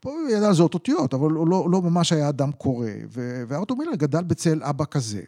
פה 0.00 0.10
הוא 0.10 0.28
ידע 0.28 0.50
לזהות 0.50 0.74
אותיות, 0.74 1.14
אבל 1.14 1.30
הוא 1.30 1.48
לא, 1.48 1.68
לא 1.70 1.82
ממש 1.82 2.12
היה 2.12 2.28
אדם 2.28 2.52
קורא. 2.52 2.88
וארתור 3.48 3.78
מילר 3.78 3.94
גדל 3.94 4.22
בצל 4.24 4.62
אבא 4.62 4.84
כזה. 4.84 5.22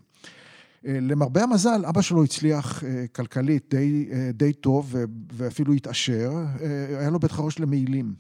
אה, 0.87 0.99
למרבה 1.01 1.43
המזל, 1.43 1.85
אבא 1.89 2.03
שלו 2.03 2.25
הצליח 2.25 2.85
אה, 2.85 3.05
כלכלית 3.13 3.75
די, 3.75 4.09
די 4.35 4.53
טוב 4.53 4.95
ואפילו 5.33 5.73
התעשר, 5.73 6.33
היה 6.99 7.11
לו 7.11 7.19
בית 7.19 7.33
חרוש 7.33 7.59
למעילים. 7.59 8.15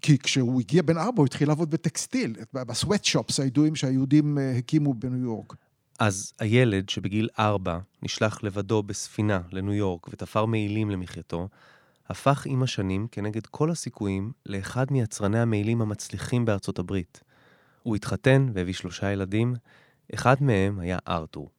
כי 0.00 0.18
כשהוא 0.18 0.60
הגיע 0.60 0.82
בן 0.82 0.98
ארבע 0.98 1.16
הוא 1.16 1.26
התחיל 1.26 1.48
לעבוד 1.48 1.70
בטקסטיל, 1.70 2.36
בסוואט 2.52 3.04
שופס 3.04 3.40
הידועים 3.40 3.76
שהיהודים 3.76 4.38
הקימו 4.58 4.94
בניו 4.94 5.18
יורק. 5.18 5.54
אז 5.98 6.32
הילד 6.38 6.88
שבגיל 6.88 7.28
ארבע 7.38 7.78
נשלח 8.02 8.42
לבדו 8.42 8.82
בספינה 8.82 9.40
לניו 9.52 9.74
יורק 9.74 10.08
ותפר 10.08 10.46
מעילים 10.46 10.90
למחייתו, 10.90 11.48
הפך 12.08 12.46
עם 12.46 12.62
השנים, 12.62 13.06
כנגד 13.12 13.46
כל 13.46 13.70
הסיכויים, 13.70 14.32
לאחד 14.46 14.86
מיצרני 14.90 15.38
המעילים 15.38 15.82
המצליחים 15.82 16.44
בארצות 16.44 16.78
הברית. 16.78 17.20
הוא 17.82 17.96
התחתן 17.96 18.46
והביא 18.52 18.74
שלושה 18.74 19.12
ילדים, 19.12 19.54
אחד 20.14 20.36
מהם 20.40 20.80
היה 20.80 20.98
ארתור. 21.08 21.50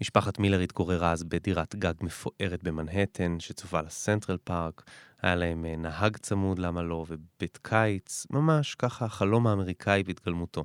משפחת 0.00 0.38
מילר 0.38 0.60
התגוררה 0.60 1.12
אז 1.12 1.24
בדירת 1.24 1.74
גג 1.74 1.94
מפוארת 2.00 2.62
במנהטן, 2.62 3.40
שצופה 3.40 3.80
לסנטרל 3.80 4.36
פארק, 4.44 4.82
היה 5.22 5.34
להם 5.34 5.64
אה, 5.64 5.76
נהג 5.76 6.16
צמוד, 6.16 6.58
למה 6.58 6.82
לא, 6.82 7.04
ובית 7.08 7.58
קיץ, 7.62 8.26
ממש 8.30 8.74
ככה 8.74 9.04
החלום 9.04 9.46
האמריקאי 9.46 10.02
בהתגלמותו. 10.02 10.64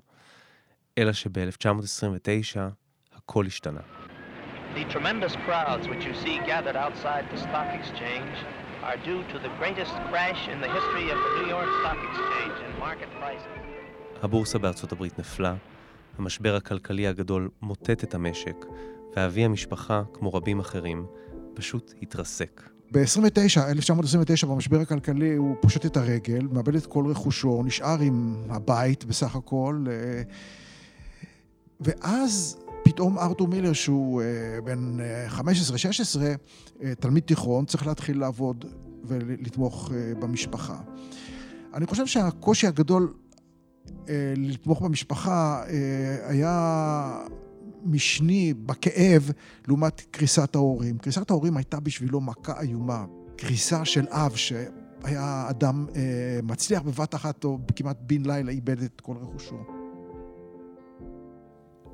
אלא 0.98 1.14
שב-1929 1.14 2.60
הכל 3.16 3.46
השתנה. 3.46 3.82
The 4.76 4.86
tremendous 4.94 5.36
crowds 5.46 5.86
which 5.92 6.04
you 6.08 6.14
see 6.24 6.38
gathered 6.52 6.78
outside 6.86 7.26
the 7.34 7.40
stock 7.46 7.70
exchange 7.80 8.38
are 8.88 8.98
due 9.10 9.22
to 9.32 9.38
the 9.46 9.52
greatest 9.60 9.96
crash 10.10 10.42
in 10.54 10.58
the 10.66 10.72
history 10.78 11.08
of 11.14 11.18
the 11.26 11.32
New 11.38 11.50
York 11.56 11.70
Stock 11.80 12.00
Exchange 12.10 12.56
in 12.66 12.72
market 12.80 13.10
prices. 13.20 13.62
הבורסה 14.24 14.60
בארצות 14.60 14.92
הברית 14.92 15.20
נפלה, 15.20 15.56
המשבר 16.22 16.56
הכלכלי 16.56 17.08
הגדול 17.08 17.50
מוטט 17.62 18.04
את 18.04 18.14
המשק, 18.16 18.66
ואבי 19.16 19.46
המשפחה, 19.46 20.04
כמו 20.14 20.34
רבים 20.34 20.60
אחרים, 20.60 21.06
פשוט 21.54 21.94
התרסק. 22.02 22.70
ב-29, 22.92 23.62
1929, 23.68 24.48
במשבר 24.48 24.82
הכלכלי, 24.82 25.36
הוא 25.36 25.56
פושט 25.62 25.86
את 25.86 25.98
הרגל, 25.98 26.48
מאבד 26.52 26.76
את 26.76 26.86
כל 26.86 27.06
רכושו, 27.08 27.64
נשאר 27.64 28.00
עם 28.00 28.36
הבית 28.50 29.06
בסך 29.06 29.36
הכל. 29.36 29.86
אה, 29.90 30.22
ואז 31.80 32.58
פתאום 32.84 33.20
ארתור 33.20 33.48
מילר, 33.48 33.74
שהוא 33.74 34.22
אה, 34.22 34.62
בן 34.64 34.98
15-16, 35.30 35.42
אה, 36.84 36.96
תלמיד 36.96 37.24
תיכון, 37.24 37.66
צריך 37.66 37.88
להתחיל 37.88 38.20
לעבוד 38.20 38.66
ולתמוך 39.04 39.92
במשפחה. 40.20 40.78
אני 41.74 41.86
חושב 41.86 42.08
שהקושי 42.08 42.68
הגדול 42.68 43.14
לתמוך 44.36 44.82
במשפחה 44.82 45.64
היה 46.24 47.26
משני 47.84 48.54
בכאב 48.54 49.32
לעומת 49.68 50.02
קריסת 50.12 50.56
ההורים. 50.56 50.98
קריסת 50.98 51.32
ההורים 51.32 51.58
הייתה 51.58 51.80
בשבילו 51.80 52.22
מכה 52.22 52.62
איומה. 52.62 53.06
קריסה 53.38 53.86
של 53.86 54.06
אב 54.10 54.36
שהיה 54.36 55.46
אדם 55.50 55.86
מצליח 56.44 56.82
בבת 56.82 57.16
אחת 57.16 57.44
או 57.44 57.60
כמעט 57.76 57.98
בן 58.02 58.26
לילה 58.26 58.52
איבד 58.52 58.82
את 58.82 59.02
כל 59.02 59.16
רכושו. 59.22 59.58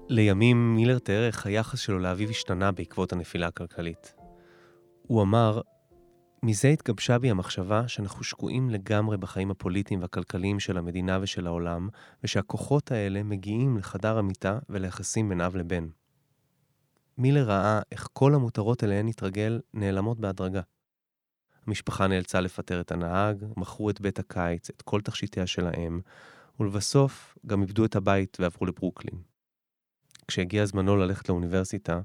לימים 0.09 0.75
מילר 0.75 0.99
תיאר 0.99 1.27
איך 1.27 1.45
היחס 1.45 1.79
שלו 1.79 1.99
לאביו 1.99 2.29
השתנה 2.29 2.71
בעקבות 2.71 3.13
הנפילה 3.13 3.47
הכלכלית. 3.47 4.13
הוא 5.07 5.21
אמר, 5.21 5.61
מזה 6.47 6.67
התגבשה 6.67 7.19
בי 7.19 7.31
המחשבה 7.31 7.87
שאנחנו 7.87 8.23
שקועים 8.23 8.69
לגמרי 8.69 9.17
בחיים 9.17 9.51
הפוליטיים 9.51 10.01
והכלכליים 10.01 10.59
של 10.59 10.77
המדינה 10.77 11.19
ושל 11.21 11.47
העולם, 11.47 11.89
ושהכוחות 12.23 12.91
האלה 12.91 13.23
מגיעים 13.23 13.77
לחדר 13.77 14.17
המיטה 14.17 14.59
וליחסים 14.69 15.29
בין 15.29 15.41
אב 15.41 15.55
לבן. 15.55 15.87
מילר 17.17 17.43
ראה 17.43 17.81
איך 17.91 18.07
כל 18.13 18.35
המותרות 18.35 18.83
אליהן 18.83 19.07
התרגל 19.07 19.59
נעלמות 19.73 20.19
בהדרגה. 20.19 20.61
המשפחה 21.65 22.07
נאלצה 22.07 22.41
לפטר 22.41 22.81
את 22.81 22.91
הנהג, 22.91 23.45
מכרו 23.57 23.89
את 23.89 24.01
בית 24.01 24.19
הקיץ, 24.19 24.69
את 24.69 24.81
כל 24.81 25.01
תכשיטיה 25.01 25.47
של 25.47 25.67
האם, 25.67 25.99
ולבסוף 26.59 27.37
גם 27.45 27.61
איבדו 27.61 27.85
את 27.85 27.95
הבית 27.95 28.37
ועברו 28.39 28.65
לברוקלין. 28.65 29.21
כשהגיע 30.27 30.65
זמנו 30.65 30.95
ללכת 30.95 31.29
לאוניברסיטה, 31.29 32.01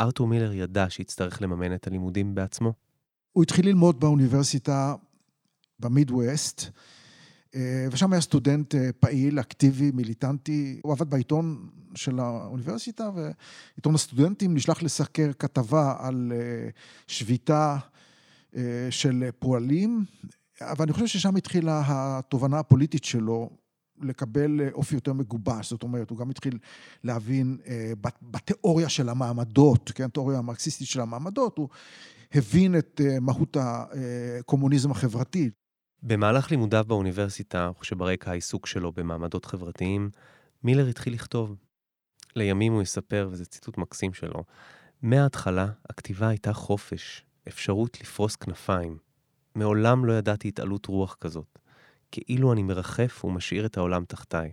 ארתור 0.00 0.26
מילר 0.26 0.52
ידע 0.52 0.90
שיצטרך 0.90 1.42
לממן 1.42 1.74
את 1.74 1.86
הלימודים 1.86 2.34
בעצמו. 2.34 2.91
הוא 3.32 3.42
התחיל 3.42 3.66
ללמוד 3.66 4.00
באוניברסיטה 4.00 4.94
במידווסט, 5.78 6.62
אה, 7.54 7.86
ושם 7.92 8.12
היה 8.12 8.20
סטודנט 8.20 8.74
אה, 8.74 8.90
פעיל, 9.00 9.40
אקטיבי, 9.40 9.90
מיליטנטי. 9.90 10.80
הוא 10.82 10.92
עבד 10.92 11.10
בעיתון 11.10 11.68
של 11.94 12.20
האוניברסיטה, 12.20 13.10
ועיתון 13.14 13.94
הסטודנטים 13.94 14.54
נשלח 14.54 14.82
לסקר 14.82 15.30
כתבה 15.38 15.96
על 15.98 16.32
אה, 16.34 16.68
שביתה 17.06 17.76
של 18.90 19.30
פועלים, 19.38 20.04
אבל 20.60 20.84
אני 20.84 20.92
חושב 20.92 21.06
ששם 21.06 21.36
התחילה 21.36 21.82
התובנה 21.86 22.58
הפוליטית 22.58 23.04
שלו 23.04 23.50
לקבל 24.02 24.60
אופי 24.72 24.94
יותר 24.94 25.12
מגובש, 25.12 25.70
זאת 25.70 25.82
אומרת, 25.82 26.10
הוא 26.10 26.18
גם 26.18 26.30
התחיל 26.30 26.58
להבין 27.04 27.58
בתיאוריה 28.22 28.88
של 28.88 29.08
המעמדות, 29.08 29.92
כן, 29.94 30.08
תיאוריה 30.08 30.38
המרקסיסטית 30.38 30.88
של 30.88 31.00
המעמדות, 31.00 31.58
הוא 31.58 31.68
הבין 32.34 32.78
את 32.78 33.00
אה, 33.04 33.20
מהות 33.20 33.56
הקומוניזם 33.60 34.90
החברתי. 34.90 35.50
במהלך 36.02 36.50
לימודיו 36.50 36.84
באוניברסיטה, 36.88 37.70
שברקע 37.82 38.30
העיסוק 38.30 38.66
שלו 38.66 38.92
במעמדות 38.92 39.44
חברתיים, 39.44 40.10
מילר 40.64 40.86
התחיל 40.86 41.14
לכתוב. 41.14 41.56
לימים 42.36 42.72
הוא 42.72 42.82
יספר, 42.82 43.28
וזה 43.30 43.44
ציטוט 43.44 43.78
מקסים 43.78 44.12
שלו, 44.12 44.44
מההתחלה 45.02 45.66
הכתיבה 45.90 46.28
הייתה 46.28 46.52
חופש, 46.52 47.24
אפשרות 47.48 48.00
לפרוס 48.00 48.36
כנפיים. 48.36 48.98
מעולם 49.54 50.04
לא 50.04 50.12
ידעתי 50.12 50.48
התעלות 50.48 50.86
רוח 50.86 51.16
כזאת. 51.20 51.58
כאילו 52.10 52.52
אני 52.52 52.62
מרחף 52.62 53.24
ומשאיר 53.24 53.66
את 53.66 53.76
העולם 53.76 54.04
תחתיי. 54.04 54.52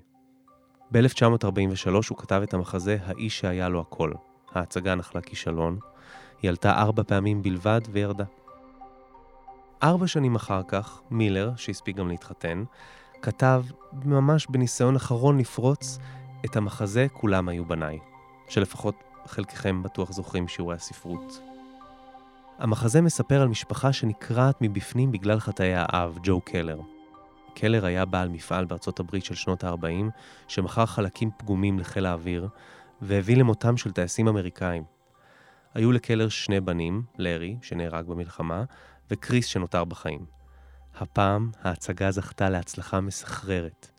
ב-1943 0.91 1.91
הוא 2.09 2.17
כתב 2.17 2.41
את 2.43 2.53
המחזה 2.53 2.97
"האיש 3.01 3.39
שהיה 3.39 3.69
לו 3.69 3.81
הכל". 3.81 4.11
ההצגה 4.51 4.95
נחלה 4.95 5.21
כישלון, 5.21 5.79
היא 6.41 6.49
עלתה 6.49 6.71
ארבע 6.71 7.03
פעמים 7.03 7.41
בלבד 7.41 7.81
וירדה. 7.91 8.23
ארבע 9.83 10.07
שנים 10.07 10.35
אחר 10.35 10.61
כך, 10.67 11.01
מילר, 11.11 11.51
שהספיק 11.55 11.95
גם 11.95 12.07
להתחתן, 12.07 12.63
כתב, 13.21 13.63
ממש 14.05 14.47
בניסיון 14.49 14.95
אחרון 14.95 15.37
לפרוץ, 15.37 15.99
את 16.45 16.55
המחזה 16.55 17.07
"כולם 17.13 17.49
היו 17.49 17.65
בניי", 17.65 17.99
שלפחות 18.49 18.95
חלקכם 19.25 19.83
בטוח 19.83 20.11
זוכרים 20.11 20.47
שיעורי 20.47 20.75
הספרות. 20.75 21.41
המחזה 22.59 23.01
מספר 23.01 23.41
על 23.41 23.47
משפחה 23.47 23.93
שנקרעת 23.93 24.57
מבפנים 24.61 25.11
בגלל 25.11 25.39
חטאי 25.39 25.73
האב, 25.75 26.17
ג'ו 26.23 26.41
קלר. 26.41 26.79
קלר 27.53 27.85
היה 27.85 28.05
בעל 28.05 28.29
מפעל 28.29 28.65
בארצות 28.65 28.99
הברית 28.99 29.25
של 29.25 29.35
שנות 29.35 29.63
ה-40, 29.63 30.09
שמכר 30.47 30.85
חלקים 30.85 31.29
פגומים 31.37 31.79
לחיל 31.79 32.05
האוויר, 32.05 32.47
והביא 33.01 33.37
למותם 33.37 33.77
של 33.77 33.91
טייסים 33.91 34.27
אמריקאים. 34.27 34.98
היו 35.73 35.91
לקלר 35.91 36.29
שני 36.29 36.59
בנים, 36.59 37.03
לארי, 37.17 37.57
שנהרג 37.61 38.05
במלחמה, 38.05 38.63
וקריס 39.11 39.45
שנותר 39.45 39.85
בחיים. 39.85 40.25
הפעם 40.95 41.51
ההצגה 41.61 42.11
זכתה 42.11 42.49
להצלחה 42.49 43.01
מסחררת. 43.01 43.91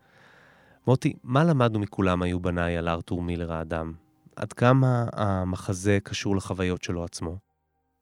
מוטי, 0.86 1.12
מה 1.22 1.44
למדנו 1.44 1.78
מכולם 1.78 2.22
היו 2.22 2.40
בניי 2.40 2.76
על 2.76 2.88
ארתור 2.88 3.22
מילר 3.22 3.52
האדם? 3.52 3.92
עד 4.36 4.52
כמה 4.52 5.06
המחזה 5.12 5.98
קשור 6.02 6.36
לחוויות 6.36 6.82
שלו 6.82 7.04
עצמו? 7.04 7.38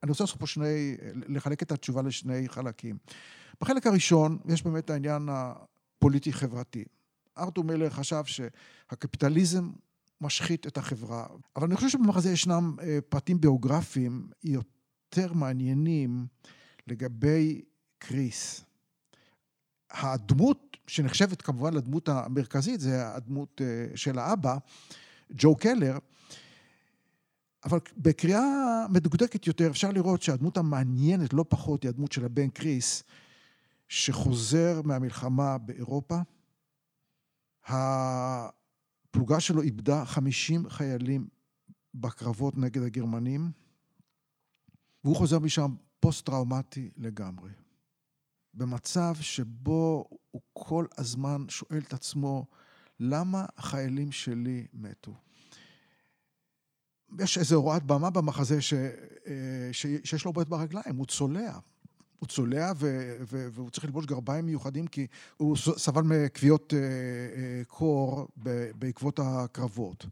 אני 0.02 0.10
רוצה 0.10 0.24
לעשות 0.24 0.40
פה 0.40 0.46
שני, 0.46 0.96
לחלק 1.28 1.62
את 1.62 1.72
התשובה 1.72 2.02
לשני 2.02 2.48
חלקים. 2.48 2.98
בחלק 3.60 3.86
הראשון, 3.86 4.38
יש 4.48 4.62
באמת 4.62 4.90
העניין 4.90 5.28
הפוליטי-חברתי. 5.30 6.84
ארתור 7.38 7.64
מילר 7.64 7.90
חשב 7.90 8.22
שהקפיטליזם 8.24 9.70
משחית 10.20 10.66
את 10.66 10.78
החברה, 10.78 11.26
אבל 11.56 11.66
אני 11.66 11.76
חושב 11.76 11.88
שבמחזה 11.88 12.32
ישנם 12.32 12.76
אה, 12.82 12.98
פרטים 13.08 13.40
ביוגרפיים 13.40 14.28
יותר 14.44 15.32
מעניינים 15.32 16.26
לגבי 16.86 17.62
קריס. 17.98 18.64
הדמות 19.90 20.76
שנחשבת 20.86 21.42
כמובן 21.42 21.74
לדמות 21.74 22.08
המרכזית 22.08 22.80
זה 22.80 23.14
הדמות 23.14 23.60
אה, 23.64 23.96
של 23.96 24.18
האבא, 24.18 24.56
ג'ו 25.30 25.56
קלר, 25.56 25.98
אבל 27.64 27.78
בקריאה 27.96 28.86
מדוקדקת 28.90 29.46
יותר 29.46 29.70
אפשר 29.70 29.90
לראות 29.90 30.22
שהדמות 30.22 30.56
המעניינת 30.56 31.32
לא 31.32 31.44
פחות 31.48 31.82
היא 31.82 31.88
הדמות 31.88 32.12
של 32.12 32.24
הבן 32.24 32.48
קריס, 32.48 33.02
שחוזר 33.88 34.80
מהמלחמה 34.84 35.58
באירופה. 35.58 36.18
הפלוגה 39.18 39.40
שלו 39.40 39.62
איבדה 39.62 40.04
50 40.04 40.68
חיילים 40.68 41.28
בקרבות 41.94 42.58
נגד 42.58 42.82
הגרמנים, 42.82 43.50
והוא 45.04 45.16
חוזר 45.16 45.38
משם 45.38 45.74
פוסט-טראומטי 46.00 46.90
לגמרי. 46.96 47.50
במצב 48.54 49.14
שבו 49.20 50.08
הוא 50.30 50.42
כל 50.52 50.86
הזמן 50.98 51.44
שואל 51.48 51.78
את 51.78 51.92
עצמו, 51.92 52.46
למה 53.00 53.46
החיילים 53.56 54.12
שלי 54.12 54.66
מתו? 54.72 55.14
יש 57.18 57.38
איזו 57.38 57.56
הוראת 57.56 57.82
במה 57.82 58.10
במחזה 58.10 58.62
ש, 58.62 58.74
אה, 58.74 59.68
ש, 59.72 59.86
שיש 60.04 60.24
לו 60.24 60.32
בעיות 60.32 60.48
ברגליים, 60.48 60.96
הוא 60.96 61.06
צולע. 61.06 61.58
הוא 62.18 62.28
צולע 62.28 62.72
ו, 62.76 63.16
ו, 63.30 63.48
והוא 63.52 63.70
צריך 63.70 63.84
ללבוש 63.84 64.06
גרביים 64.06 64.46
מיוחדים 64.46 64.86
כי 64.86 65.06
הוא 65.36 65.56
סבל 65.56 66.02
מכוויות 66.02 66.74
אה, 66.74 66.78
אה, 66.78 67.64
קור 67.64 68.28
בעקבות 68.74 69.20
הקרבות. 69.22 70.06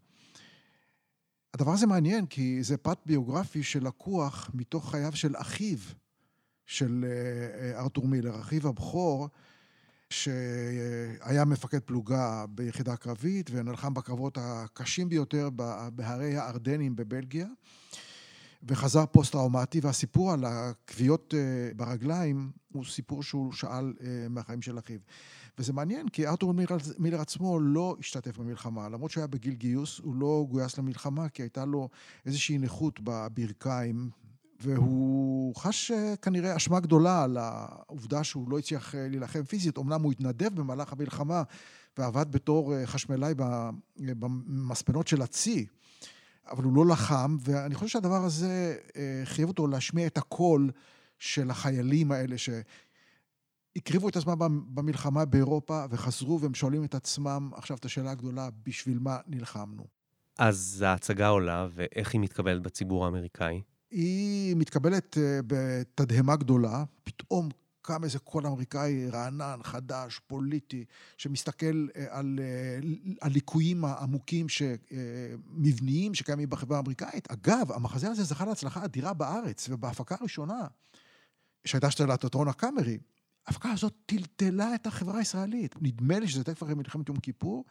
הדבר 1.55 1.73
הזה 1.73 1.87
מעניין 1.87 2.27
כי 2.27 2.63
זה 2.63 2.77
פרט 2.77 2.99
ביוגרפי 3.07 3.63
שלקוח 3.63 4.51
מתוך 4.55 4.91
חייו 4.91 5.17
של 5.17 5.35
אחיו 5.37 5.79
של 6.67 7.05
ארתור 7.75 8.07
מילר, 8.07 8.41
אחיו 8.41 8.69
הבכור, 8.69 9.29
שהיה 10.11 11.45
מפקד 11.47 11.79
פלוגה 11.79 12.45
ביחידה 12.49 12.97
קרבית 12.97 13.51
ונלחם 13.53 13.95
בקרבות 13.95 14.39
הקשים 14.41 15.09
ביותר 15.09 15.51
בהרי 15.93 16.37
הארדנים 16.37 16.97
בבלגיה 16.97 17.47
וחזר 18.69 19.07
פוסט-טראומטי 19.07 19.81
והסיפור 19.81 20.33
על 20.33 20.45
הכוויות 20.45 21.35
אה, 21.37 21.71
ברגליים 21.77 22.51
הוא 22.73 22.85
סיפור 22.85 23.23
שהוא 23.23 23.53
שאל 23.53 23.95
אה, 24.01 24.27
מהחיים 24.31 24.63
של 24.63 24.79
אחיו. 24.79 24.99
וזה 25.59 25.73
מעניין 25.73 26.09
כי 26.09 26.27
ארתור 26.27 26.55
מילר, 26.55 26.77
מילר 26.99 27.21
עצמו 27.21 27.61
לא 27.61 27.97
השתתף 28.01 28.39
במלחמה, 28.39 28.89
למרות 28.89 29.11
שהוא 29.11 29.21
היה 29.21 29.27
בגיל 29.27 29.55
גיוס 29.55 29.99
הוא 29.99 30.15
לא 30.15 30.47
גויס 30.51 30.79
למלחמה 30.79 31.29
כי 31.29 31.43
הייתה 31.43 31.65
לו 31.65 31.89
איזושהי 32.27 32.59
נכות 32.59 33.01
בברכיים 33.05 34.11
והוא 34.61 35.57
חש 35.57 35.91
אה, 35.91 36.15
כנראה 36.23 36.57
אשמה 36.57 36.81
גדולה 36.81 37.25
על 37.25 37.37
העובדה 37.37 38.25
שהוא 38.25 38.51
לא 38.51 38.59
הצליח 38.59 38.95
להילחם 38.95 39.45
פיזית. 39.45 39.79
אמנם 39.79 40.03
הוא 40.03 40.13
התנדב 40.13 40.55
במהלך 40.55 40.93
המלחמה 40.93 41.43
ועבד 41.99 42.33
בתור 42.33 42.85
חשמלאי 42.85 43.35
במספנות 43.97 45.09
של 45.09 45.23
הצי, 45.23 45.67
אבל 46.51 46.65
הוא 46.65 46.73
לא 46.77 46.87
לחם, 46.87 47.37
ואני 47.41 47.75
חושב 47.75 47.89
שהדבר 47.89 48.25
הזה 48.25 48.77
חייב 49.25 49.49
אותו 49.49 49.67
להשמיע 49.67 50.07
את 50.07 50.19
הקול 50.19 50.71
של 51.19 51.51
החיילים 51.51 52.13
האלה 52.13 52.37
שהקריבו 52.39 54.09
את 54.09 54.17
עצמם 54.17 54.65
במלחמה 54.75 55.25
באירופה 55.25 55.85
וחזרו 55.91 56.41
והם 56.41 56.55
שואלים 56.55 56.85
את 56.85 56.95
עצמם 56.95 57.51
עכשיו 57.55 57.77
את 57.77 57.85
השאלה 57.85 58.11
הגדולה, 58.11 58.49
בשביל 58.67 58.99
מה 58.99 59.19
נלחמנו? 59.27 59.87
אז 60.39 60.85
ההצגה 60.87 61.29
עולה, 61.29 61.69
ואיך 61.75 62.13
היא 62.13 62.21
מתקבלת 62.21 62.63
בציבור 62.63 63.05
האמריקאי? 63.05 63.63
היא 63.91 64.57
מתקבלת 64.57 65.19
אה, 65.19 65.41
בתדהמה 65.47 66.37
גדולה, 66.37 66.85
פתאום 67.05 67.49
קם 67.87 68.05
איזה 68.05 68.19
קול 68.19 68.47
אמריקאי 68.47 69.11
רענן, 69.11 69.61
חדש, 69.63 70.21
פוליטי, 70.27 70.85
שמסתכל 71.17 71.87
אה, 71.97 72.07
על 72.11 72.39
אה, 72.43 72.79
הליקויים 73.23 73.85
העמוקים, 73.85 74.47
מבניים 75.51 76.15
שקיימים 76.15 76.51
בחברה 76.51 76.77
האמריקאית. 76.77 77.31
אגב, 77.31 77.73
המחזה 77.73 78.11
הזה 78.11 78.25
זכה 78.25 78.45
להצלחה 78.45 78.85
אדירה 78.85 79.13
בארץ, 79.13 79.69
ובהפקה 79.71 80.17
הראשונה, 80.21 80.67
שהייתה 81.65 81.91
של 81.91 82.11
התיאטרון 82.11 82.49
הקאמרי, 82.49 82.99
ההפקה 83.47 83.71
הזאת 83.71 83.95
טלטלה 84.07 84.75
את 84.75 84.87
החברה 84.87 85.19
הישראלית. 85.19 85.75
נדמה 85.81 86.19
לי 86.19 86.29
שזה 86.29 86.45
תכף 86.45 86.63
אחרי 86.63 86.75
מלחמת 86.75 87.09
יום 87.09 87.21
כיפור, 87.21 87.65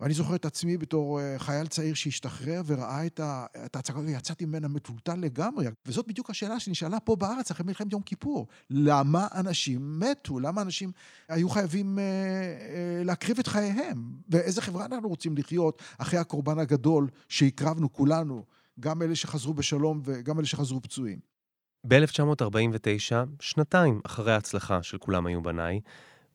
ואני 0.00 0.14
זוכר 0.14 0.34
את 0.34 0.44
עצמי 0.44 0.76
בתור 0.76 1.20
אה, 1.20 1.38
חייל 1.38 1.66
צעיר 1.66 1.94
שהשתחרר 1.94 2.62
וראה 2.66 3.06
את 3.06 3.76
ההצגה 3.76 3.98
ויצאתי 3.98 4.44
ממנה 4.44 4.68
מטולטל 4.68 5.14
לגמרי. 5.14 5.66
וזאת 5.86 6.06
בדיוק 6.08 6.30
השאלה 6.30 6.60
שנשאלה 6.60 7.00
פה 7.00 7.16
בארץ 7.16 7.50
אחרי 7.50 7.66
מלחמת 7.66 7.92
יום 7.92 8.02
כיפור. 8.02 8.46
למה 8.70 9.26
אנשים 9.34 10.00
מתו? 10.00 10.40
למה 10.40 10.62
אנשים 10.62 10.92
היו 11.28 11.48
חייבים 11.48 11.98
אה, 11.98 12.04
אה, 12.04 13.04
להקריב 13.04 13.38
את 13.38 13.46
חייהם? 13.46 14.12
ואיזה 14.28 14.62
חברה 14.62 14.84
אנחנו 14.84 15.08
רוצים 15.08 15.36
לחיות 15.36 15.82
אחרי 15.98 16.18
הקורבן 16.18 16.58
הגדול 16.58 17.08
שהקרבנו 17.28 17.92
כולנו, 17.92 18.44
גם 18.80 19.02
אלה 19.02 19.16
שחזרו 19.16 19.54
בשלום 19.54 20.00
וגם 20.04 20.38
אלה 20.38 20.46
שחזרו 20.46 20.82
פצועים. 20.82 21.18
ב-1949, 21.84 23.14
שנתיים 23.40 24.00
אחרי 24.06 24.32
ההצלחה 24.32 24.82
של 24.82 24.98
כולם 24.98 25.26
היו 25.26 25.42
בניי, 25.42 25.80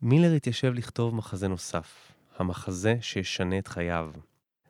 מילר 0.02 0.34
התיישב 0.34 0.74
לכתוב 0.74 1.15
מחזה 1.15 1.48
נוסף, 1.48 2.12
המחזה 2.39 2.95
שישנה 3.02 3.58
את 3.58 3.67
חייו. 3.67 4.12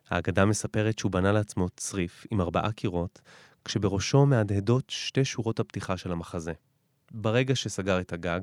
האגדה 0.10 0.46
מספרת 0.46 1.00
שהוא 1.00 1.12
בנה 1.12 1.32
לעצמו 1.32 1.70
צריף 1.70 2.26
עם 2.32 2.42
ארבעה 2.42 2.72
קירות, 2.72 3.22
כשבראשו 3.66 4.26
מהדהדות 4.26 4.90
שתי 4.90 5.26
שורות 5.26 5.60
הפתיחה 5.60 5.98
של 5.98 6.12
המחזה. 6.12 6.54
ברגע 7.12 7.56
שסגר 7.56 8.00
את 8.00 8.14
הגג, 8.14 8.40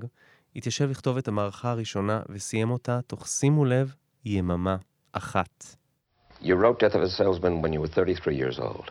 התיישב 0.56 0.90
לכתוב 0.90 1.16
את 1.16 1.28
המערכה 1.28 1.70
הראשונה 1.70 2.20
וסיים 2.28 2.70
אותה 2.70 3.00
תוך, 3.06 3.28
שימו 3.28 3.64
לב, 3.64 3.94
יממה 4.24 4.76
אחת. 5.12 5.76
You 6.42 6.54
wrote 6.54 6.78
Death 6.78 6.94
of 6.94 7.02
a 7.02 7.10
Salesman 7.10 7.62
when 7.62 7.72
you 7.72 7.80
were 7.80 7.88
33 7.88 8.36
years 8.36 8.58
old. 8.58 8.90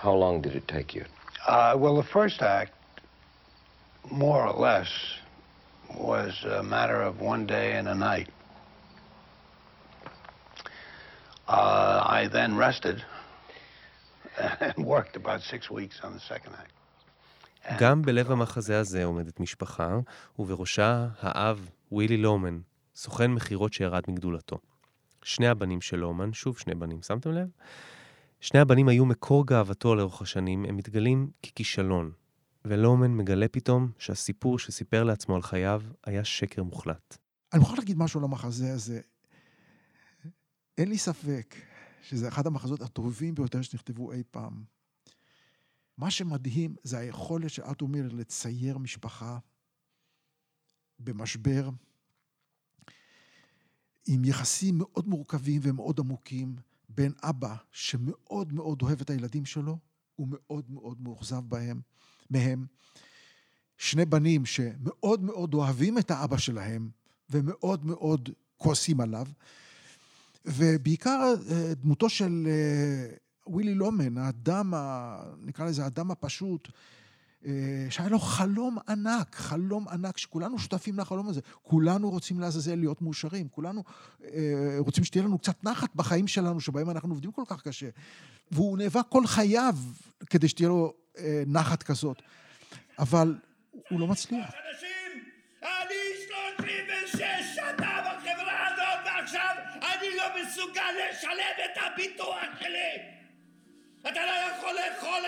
How 0.00 0.12
long 0.12 0.40
did 0.40 0.54
it 0.54 0.68
take 0.68 0.94
you? 0.94 1.04
Uh, 1.46 1.74
well, 1.76 1.96
the 1.96 2.08
first 2.18 2.40
act, 2.40 2.72
more 4.10 4.46
or 4.46 4.54
less, 4.68 4.88
was 5.94 6.32
a 6.44 6.62
matter 6.62 7.02
of 7.02 7.20
one 7.20 7.46
day 7.46 7.72
and 7.72 7.88
a 7.88 7.94
night. 7.94 8.28
Uh, 11.48 12.18
I 12.18 12.28
then 12.28 12.56
rested 12.56 12.98
and 14.60 14.86
worked 14.86 15.16
about 15.16 15.40
six 15.42 15.70
weeks 15.70 16.00
on 16.04 16.12
the 16.14 16.20
second 16.20 16.54
act. 16.54 16.72
גם 17.78 18.02
בלב 18.02 18.30
המחזה 18.32 18.78
הזה 18.78 19.04
עומדת 19.04 19.40
משפחה, 19.40 19.98
ובראשה 20.38 21.08
האב 21.20 21.68
ווילי 21.92 22.16
לומן, 22.16 22.60
סוכן 22.96 23.30
מכירות 23.30 23.72
שירד 23.72 24.02
מגדולתו. 24.08 24.58
שני 25.22 25.48
הבנים 25.48 25.80
של 25.80 25.96
לומן, 25.96 26.32
שוב 26.32 26.58
שני 26.58 26.74
בנים, 26.74 27.02
שמתם 27.02 27.32
לב? 27.32 27.48
שני 28.40 28.60
הבנים 28.60 28.88
היו 28.88 29.04
מקור 29.04 29.46
גאוותו 29.46 29.94
לאורך 29.94 30.22
השנים, 30.22 30.64
הם 30.64 30.76
מתגלים 30.76 31.30
ככישלון. 31.42 32.12
ולומן 32.64 33.10
מגלה 33.10 33.48
פתאום 33.48 33.90
שהסיפור 33.98 34.58
שסיפר 34.58 35.04
לעצמו 35.04 35.34
על 35.34 35.42
חייו 35.42 35.82
היה 36.06 36.24
שקר 36.24 36.62
מוחלט. 36.62 37.16
אני 37.52 37.60
מוכרח 37.60 37.78
להגיד 37.78 37.98
משהו 37.98 38.20
על 38.20 38.24
המחזה 38.24 38.72
הזה. 38.72 39.00
אין 40.78 40.88
לי 40.88 40.98
ספק 40.98 41.54
שזה 42.02 42.28
אחד 42.28 42.46
המחזות 42.46 42.80
הטובים 42.80 43.34
ביותר 43.34 43.62
שנכתבו 43.62 44.12
אי 44.12 44.22
פעם. 44.30 44.64
מה 45.98 46.10
שמדהים 46.10 46.76
זה 46.82 46.98
היכולת 46.98 47.50
של 47.50 47.62
ארתור 47.62 47.88
מילר 47.88 48.12
לצייר 48.12 48.78
משפחה 48.78 49.38
במשבר, 50.98 51.70
עם 54.06 54.24
יחסים 54.24 54.78
מאוד 54.78 55.08
מורכבים 55.08 55.60
ומאוד 55.64 56.00
עמוקים 56.00 56.56
בין 56.88 57.12
אבא 57.22 57.56
שמאוד 57.70 58.52
מאוד 58.52 58.82
אוהב 58.82 59.00
את 59.00 59.10
הילדים 59.10 59.44
שלו, 59.44 59.78
ומאוד 60.18 60.70
מאוד 60.70 61.00
מאוכזב 61.00 61.42
בהם, 61.48 61.80
מהם. 62.30 62.66
שני 63.78 64.04
בנים 64.04 64.46
שמאוד 64.46 65.22
מאוד 65.22 65.54
אוהבים 65.54 65.98
את 65.98 66.10
האבא 66.10 66.36
שלהם, 66.36 66.90
ומאוד 67.30 67.84
מאוד 67.84 68.28
כועסים 68.56 69.00
עליו. 69.00 69.26
ובעיקר 70.44 71.34
אה, 71.50 71.74
דמותו 71.74 72.08
של 72.08 72.46
אה, 72.46 73.16
ווילי 73.46 73.74
לומן, 73.74 74.18
האדם, 74.18 74.74
ה... 74.74 75.16
נקרא 75.42 75.66
לזה 75.66 75.84
האדם 75.84 76.10
הפשוט, 76.10 76.68
אה, 77.46 77.86
שהיה 77.90 78.08
לו 78.08 78.18
חלום 78.18 78.78
ענק, 78.88 79.34
חלום 79.34 79.88
ענק, 79.88 80.18
שכולנו 80.18 80.58
שותפים 80.58 80.98
לחלום 80.98 81.28
הזה. 81.28 81.40
כולנו 81.62 82.10
רוצים 82.10 82.40
לעזאזל 82.40 82.74
להיות 82.74 83.02
מאושרים, 83.02 83.48
כולנו 83.48 83.84
רוצים 84.78 85.04
שתהיה 85.04 85.24
לנו 85.24 85.38
קצת 85.38 85.64
נחת 85.64 85.94
בחיים 85.94 86.26
שלנו, 86.26 86.60
שבהם 86.60 86.90
אנחנו 86.90 87.08
עובדים 87.08 87.32
כל 87.32 87.42
כך 87.46 87.62
קשה. 87.62 87.88
והוא 88.50 88.78
נאבק 88.78 89.04
כל 89.08 89.26
חייו 89.26 89.76
כדי 90.30 90.48
שתהיה 90.48 90.68
לו 90.68 90.94
נחת 91.46 91.82
כזאת. 91.82 92.22
אבל 92.98 93.34
הוא 93.90 94.00
לא 94.00 94.06
מצליח. 94.06 94.50
מסוגל 100.54 100.90
לשלם 101.10 101.64
את 101.64 101.78
הביטוח 101.82 102.60
שלי! 102.60 103.02
אתה 104.00 104.20
לא 104.26 104.56
יכול 104.56 104.70
לאכול 104.72 105.22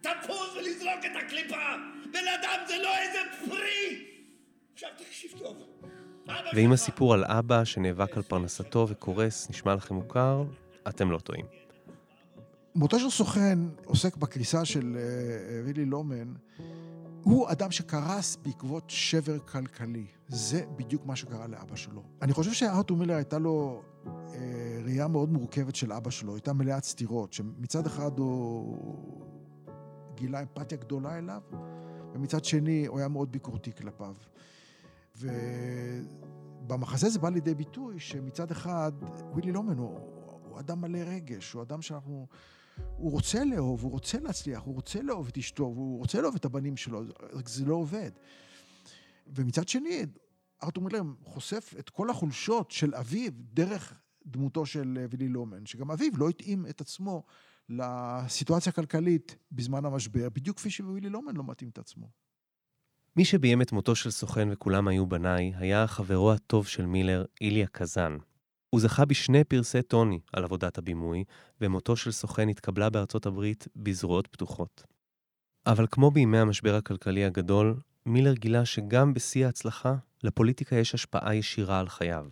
את 0.00 0.06
התפוז 0.06 0.56
ולזרוק 0.56 1.04
את 1.06 1.24
הקליפה! 1.24 1.74
בן 2.12 2.28
אדם 2.40 2.64
זה 2.68 2.78
לא 2.78 2.96
איזה 2.98 3.18
פרי! 3.44 4.04
עכשיו 4.74 4.88
תקשיב 4.96 5.30
טוב. 5.38 5.56
ואם 6.54 6.72
הסיפור 6.72 7.14
על 7.14 7.24
אבא 7.24 7.64
שנאבק 7.64 8.16
על 8.16 8.22
פרנסתו 8.22 8.86
וקורס 8.88 9.50
נשמע 9.50 9.74
לכם 9.74 9.94
מוכר, 9.94 10.44
אתם 10.88 11.10
לא 11.10 11.18
טועים. 11.18 11.46
מותו 12.74 12.98
של 13.00 13.10
סוכן 13.10 13.58
עוסק 13.84 14.16
בקריסה 14.16 14.64
של 14.64 14.96
וילי 15.64 15.84
לומן. 15.84 16.32
הוא 17.22 17.50
אדם 17.50 17.70
שקרס 17.70 18.36
בעקבות 18.36 18.84
שבר 18.86 19.38
כלכלי. 19.38 20.06
זה 20.28 20.64
בדיוק 20.76 21.06
מה 21.06 21.16
שקרה 21.16 21.46
לאבא 21.46 21.76
שלו. 21.76 22.02
אני 22.22 22.32
חושב 22.32 22.52
שארתור 22.52 22.96
מילר 22.96 23.14
הייתה 23.14 23.38
לו 23.38 23.82
אה, 24.06 24.80
ראייה 24.84 25.08
מאוד 25.08 25.32
מורכבת 25.32 25.76
של 25.76 25.92
אבא 25.92 26.10
שלו, 26.10 26.34
הייתה 26.34 26.52
מלאת 26.52 26.84
סתירות, 26.84 27.32
שמצד 27.32 27.86
אחד 27.86 28.18
הוא 28.18 29.24
גילה 30.14 30.42
אמפתיה 30.42 30.78
גדולה 30.78 31.18
אליו, 31.18 31.42
ומצד 32.14 32.44
שני 32.44 32.86
הוא 32.86 32.98
היה 32.98 33.08
מאוד 33.08 33.32
ביקורתי 33.32 33.72
כלפיו. 33.72 34.14
ובמחזה 36.66 37.08
זה 37.10 37.18
בא 37.18 37.28
לידי 37.28 37.54
ביטוי 37.54 37.98
שמצד 37.98 38.50
אחד 38.50 38.92
ווילי 39.32 39.52
לומן 39.52 39.78
הוא, 39.78 39.98
הוא 40.48 40.58
אדם 40.60 40.80
מלא 40.80 40.98
רגש, 40.98 41.52
הוא 41.52 41.62
אדם 41.62 41.82
שאנחנו... 41.82 42.26
הוא 42.96 43.10
רוצה 43.10 43.44
לאהוב, 43.44 43.82
הוא 43.82 43.90
רוצה 43.90 44.18
להצליח, 44.20 44.62
הוא 44.62 44.74
רוצה 44.74 45.02
לאהוב 45.02 45.28
את 45.28 45.38
אשתו, 45.38 45.64
הוא 45.64 45.98
רוצה 45.98 46.20
לאהוב 46.20 46.34
את 46.34 46.44
הבנים 46.44 46.76
שלו, 46.76 47.02
רק 47.32 47.48
זה 47.48 47.64
לא 47.64 47.74
עובד. 47.74 48.10
ומצד 49.26 49.68
שני, 49.68 50.06
ארתור 50.62 50.84
מילר 50.84 51.02
חושף 51.24 51.74
את 51.78 51.90
כל 51.90 52.10
החולשות 52.10 52.70
של 52.70 52.94
אביו 52.94 53.32
דרך 53.34 54.00
דמותו 54.26 54.66
של 54.66 55.06
וילי 55.10 55.28
לומן, 55.28 55.66
שגם 55.66 55.90
אביו 55.90 56.10
לא 56.16 56.28
התאים 56.28 56.66
את 56.66 56.80
עצמו 56.80 57.24
לסיטואציה 57.68 58.70
הכלכלית 58.70 59.36
בזמן 59.52 59.84
המשבר, 59.84 60.28
בדיוק 60.28 60.56
כפי 60.56 60.70
שווילי 60.70 61.08
לומן 61.08 61.36
לא 61.36 61.44
מתאים 61.46 61.70
את 61.70 61.78
עצמו. 61.78 62.10
מי 63.16 63.24
שביים 63.24 63.62
את 63.62 63.72
מותו 63.72 63.94
של 63.94 64.10
סוכן 64.10 64.48
וכולם 64.52 64.88
היו 64.88 65.06
בניי, 65.06 65.52
היה 65.56 65.86
חברו 65.86 66.32
הטוב 66.32 66.66
של 66.66 66.86
מילר, 66.86 67.24
איליה 67.40 67.66
קזאן. 67.66 68.18
הוא 68.70 68.80
זכה 68.80 69.04
בשני 69.04 69.44
פרסי 69.44 69.82
טוני 69.82 70.20
על 70.32 70.44
עבודת 70.44 70.78
הבימוי, 70.78 71.24
ומותו 71.60 71.96
של 71.96 72.12
סוכן 72.12 72.48
התקבלה 72.48 72.90
בארצות 72.90 73.26
הברית 73.26 73.68
בזרועות 73.76 74.26
פתוחות. 74.26 74.82
אבל 75.66 75.86
כמו 75.90 76.10
בימי 76.10 76.38
המשבר 76.38 76.74
הכלכלי 76.74 77.24
הגדול, 77.24 77.80
מילר 78.06 78.34
גילה 78.34 78.64
שגם 78.64 79.14
בשיא 79.14 79.46
ההצלחה, 79.46 79.94
לפוליטיקה 80.22 80.76
יש 80.76 80.94
השפעה 80.94 81.34
ישירה 81.34 81.80
על 81.80 81.88
חייו. 81.88 82.26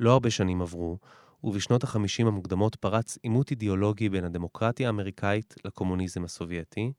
לא 0.00 0.12
הרבה 0.12 0.30
שנים 0.30 0.62
עברו, 0.62 0.98
ובשנות 1.44 1.84
ה-50 1.84 2.26
המוקדמות 2.26 2.76
פרץ 2.76 3.18
עימות 3.22 3.50
אידיאולוגי 3.50 4.08
בין 4.08 4.24
הדמוקרטיה 4.24 4.86
האמריקאית 4.86 5.54
לקומוניזם 5.64 6.24
הסובייטי, 6.24 6.92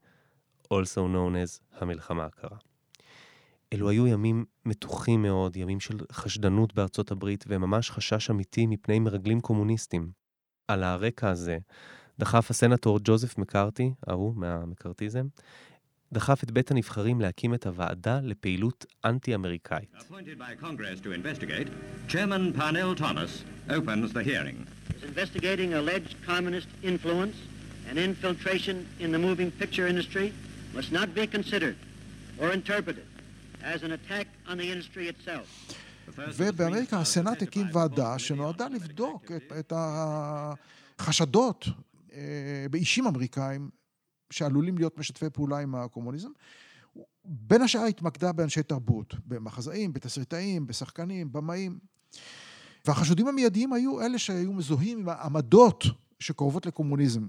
also 0.63 0.97
known 0.97 1.34
as 1.45 1.82
המלחמה 1.82 2.26
הקרה. 2.26 2.58
אלו 3.73 3.89
היו 3.89 4.08
ימים 4.08 4.45
מתוחים 4.65 5.21
מאוד, 5.21 5.56
ימים 5.56 5.80
של 5.80 5.97
חשדנות 6.12 6.73
בארצות 6.73 7.12
הברית 7.12 7.43
וממש 7.47 7.91
חשש 7.91 8.30
אמיתי 8.30 8.65
מפני 8.65 8.99
מרגלים 8.99 9.39
קומוניסטים. 9.39 10.12
על 10.67 10.84
הרקע 10.84 11.30
הזה 11.30 11.58
דחף 12.19 12.51
הסנטור 12.51 12.99
ג'וזף 13.03 13.38
מקארתי, 13.38 13.93
ההוא 14.08 14.36
מהמקארתיזם, 14.36 15.27
דחף 16.13 16.43
את 16.43 16.51
בית 16.51 16.71
הנבחרים 16.71 17.21
להקים 17.21 17.53
את 17.53 17.65
הוועדה 17.65 18.19
לפעילות 18.23 18.86
אנטי-אמריקאית. 19.06 19.95
must 30.77 30.91
not 30.91 31.13
be 31.15 31.25
considered 31.25 31.77
or 32.39 32.51
interpreted 32.51 33.06
the 33.06 33.12
industry. 33.12 33.16
ובאמריקה 36.38 36.99
הסנאט 36.99 37.41
הקים 37.41 37.67
ועדה 37.73 38.19
שנועדה 38.19 38.67
לבדוק 38.67 39.32
את, 39.32 39.53
את 39.60 39.73
החשדות 40.99 41.65
אה, 42.13 42.65
באישים 42.71 43.08
אמריקאים 43.08 43.69
שעלולים 44.30 44.77
להיות 44.77 44.97
משתפי 44.97 45.30
פעולה 45.30 45.60
עם 45.60 45.75
הקומוניזם. 45.75 46.30
בין 47.25 47.62
השאר 47.62 47.84
התמקדה 47.84 48.32
באנשי 48.32 48.63
תרבות, 48.63 49.15
במחזאים, 49.25 49.93
בתסריטאים, 49.93 50.67
בשחקנים, 50.67 51.32
במאים. 51.32 51.80
והחשודים 52.86 53.27
המיידיים 53.27 53.73
היו 53.73 54.01
אלה 54.01 54.17
שהיו 54.17 54.53
מזוהים 54.53 54.99
עם 54.99 55.10
העמדות 55.10 55.84
שקרובות 56.19 56.65
לקומוניזם. 56.65 57.27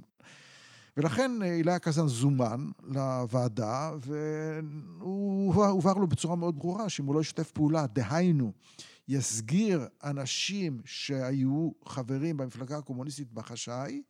ולכן 0.99 1.43
אילי 1.43 1.73
הקזן 1.73 2.07
זומן 2.07 2.71
לוועדה, 2.83 3.91
והוא 4.01 5.55
הובהר 5.55 5.95
לו 5.95 6.07
בצורה 6.07 6.37
מאוד 6.37 6.59
ברורה 6.59 6.89
שאם 6.89 7.05
הוא 7.05 7.15
לא 7.15 7.21
ישתף 7.21 7.51
פעולה, 7.51 7.87
דהיינו, 7.87 8.53
יסגיר 9.09 9.87
אנשים 10.05 10.81
שהיו 10.85 11.71
חברים 11.85 12.37
במפלגה 12.37 12.79
הקומוניסטית 12.79 13.33
בחשאי, 13.33 14.03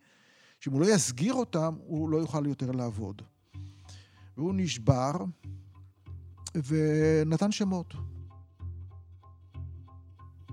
שאם 0.60 0.72
הוא 0.72 0.80
לא 0.80 0.86
יסגיר 0.86 1.34
אותם, 1.34 1.74
הוא 1.78 2.08
לא 2.08 2.16
יוכל 2.16 2.46
יותר 2.46 2.70
לעבוד. 2.70 3.22
והוא 4.36 4.54
נשבר 4.56 5.12
ונתן 6.54 7.52
שמות. 7.52 7.94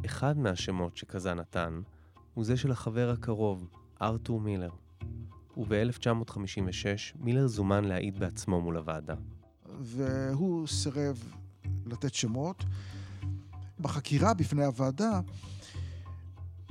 אחד 0.05 0.37
מהשמות 0.37 0.97
שכזה 0.97 1.33
נתן 1.33 1.81
הוא 2.33 2.45
זה 2.45 2.57
של 2.57 2.71
החבר 2.71 3.09
הקרוב, 3.09 3.67
ארתור 4.01 4.41
מילר. 4.41 4.84
וב-1956 5.57 7.17
מילר 7.19 7.47
זומן 7.47 7.83
להעיד 7.83 8.19
בעצמו 8.19 8.61
מול 8.61 8.77
הוועדה. 8.77 9.15
והוא 9.79 10.67
סירב 10.67 11.23
לתת 11.85 12.13
שמות. 12.13 12.63
בחקירה 13.79 14.33
בפני 14.33 14.65
הוועדה 14.65 15.19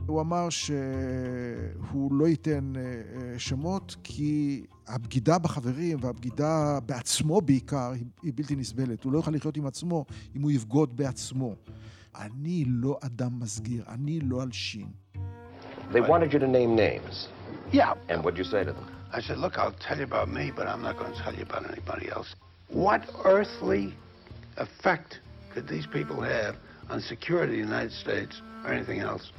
הוא 0.06 0.20
אמר 0.20 0.50
שהוא 0.50 2.12
לא 2.14 2.28
ייתן 2.28 2.72
אה, 2.76 2.82
אה, 2.82 3.38
שמות 3.38 3.96
כי 4.02 4.64
הבגידה 4.86 5.38
בחברים 5.38 5.98
והבגידה 6.00 6.78
בעצמו 6.86 7.40
בעיקר 7.40 7.92
היא 8.22 8.32
בלתי 8.34 8.56
נסבלת. 8.56 9.04
הוא 9.04 9.12
לא 9.12 9.18
יוכל 9.18 9.30
לחיות 9.30 9.56
עם 9.56 9.66
עצמו 9.66 10.04
אם 10.36 10.42
הוא 10.42 10.50
יבגוד 10.50 10.96
בעצמו. 10.96 11.54
אני 12.16 12.64
לא 12.66 12.98
אדם 13.00 13.40
מסגיר, 13.40 13.84
אני 13.88 14.20
לא 14.20 14.42
אלשין. 14.42 14.86
They 15.92 16.00
wanted 16.00 16.32
you 16.32 16.38
to 16.38 16.46
name 16.46 16.76
names. 16.76 17.28
Yeah. 17.80 17.94
And 18.10 18.18
what'd 18.22 18.38
you 18.42 18.48
say 18.54 18.62
to 18.68 18.72
them? 18.78 18.88
I 19.16 19.20
said, 19.26 19.38
look, 19.44 19.54
I'll 19.58 19.78
tell 19.86 19.98
you 20.00 20.06
about 20.12 20.28
me, 20.38 20.44
but 20.58 20.66
I'm 20.70 20.82
not 20.88 20.94
going 21.00 21.12
to 21.12 21.20
tell 21.24 21.34
you 21.38 21.44
about 21.50 21.62
anybody 21.72 22.06
else. 22.16 22.28
What 22.68 23.02
earthly 23.34 23.84
effect 24.66 25.10
could 25.52 25.66
these 25.74 25.86
people 25.96 26.18
have 26.36 26.54
on 26.90 27.00
security 27.00 27.52
of 27.54 27.58
the 27.62 27.72
United 27.72 27.94
States 28.04 28.34
or 28.64 28.70
anything 28.72 29.00
else? 29.00 29.32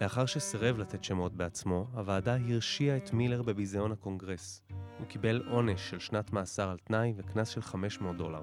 לאחר 0.00 0.26
שסירב 0.26 0.78
לתת 0.78 1.04
שמות 1.04 1.32
בעצמו, 1.32 1.86
הוועדה 1.92 2.36
הרשיעה 2.48 2.96
את 2.96 3.12
מילר 3.12 3.42
בביזיון 3.42 3.92
הקונגרס. 3.92 4.62
הוא 4.98 5.06
קיבל 5.06 5.42
עונש 5.50 5.90
של 5.90 5.98
שנת 5.98 6.32
מאסר 6.32 6.70
על 6.70 6.78
תנאי 6.78 7.12
וקנס 7.16 7.48
של 7.48 7.62
500 7.62 8.16
דולר. 8.16 8.42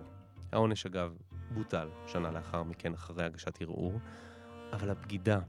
העונש, 0.51 0.86
אגב, 0.86 1.13
בוטל 1.54 1.88
שנה 2.08 2.32
לאחר 2.32 2.63
מכן 2.63 2.93
אחרי 2.93 3.25
הגשת 3.25 3.62
ערעור, 3.62 3.99
אבל 4.73 4.89
הבגידה, 4.89 5.39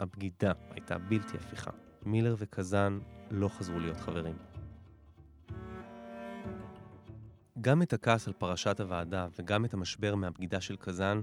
הבגידה 0.00 0.52
הייתה 0.74 0.98
בלתי 0.98 1.36
הפיכה. 1.36 1.70
מילר 2.06 2.34
וקזאן 2.38 2.98
לא 3.30 3.48
חזרו 3.48 3.78
להיות 3.78 3.96
חברים. 3.96 4.36
גם 7.60 7.82
את 7.82 7.92
הכעס 7.92 8.26
על 8.28 8.32
פרשת 8.32 8.80
הוועדה 8.80 9.28
וגם 9.38 9.64
את 9.64 9.74
המשבר 9.74 10.14
מהבגידה 10.14 10.60
של 10.60 10.76
קזאן, 10.76 11.22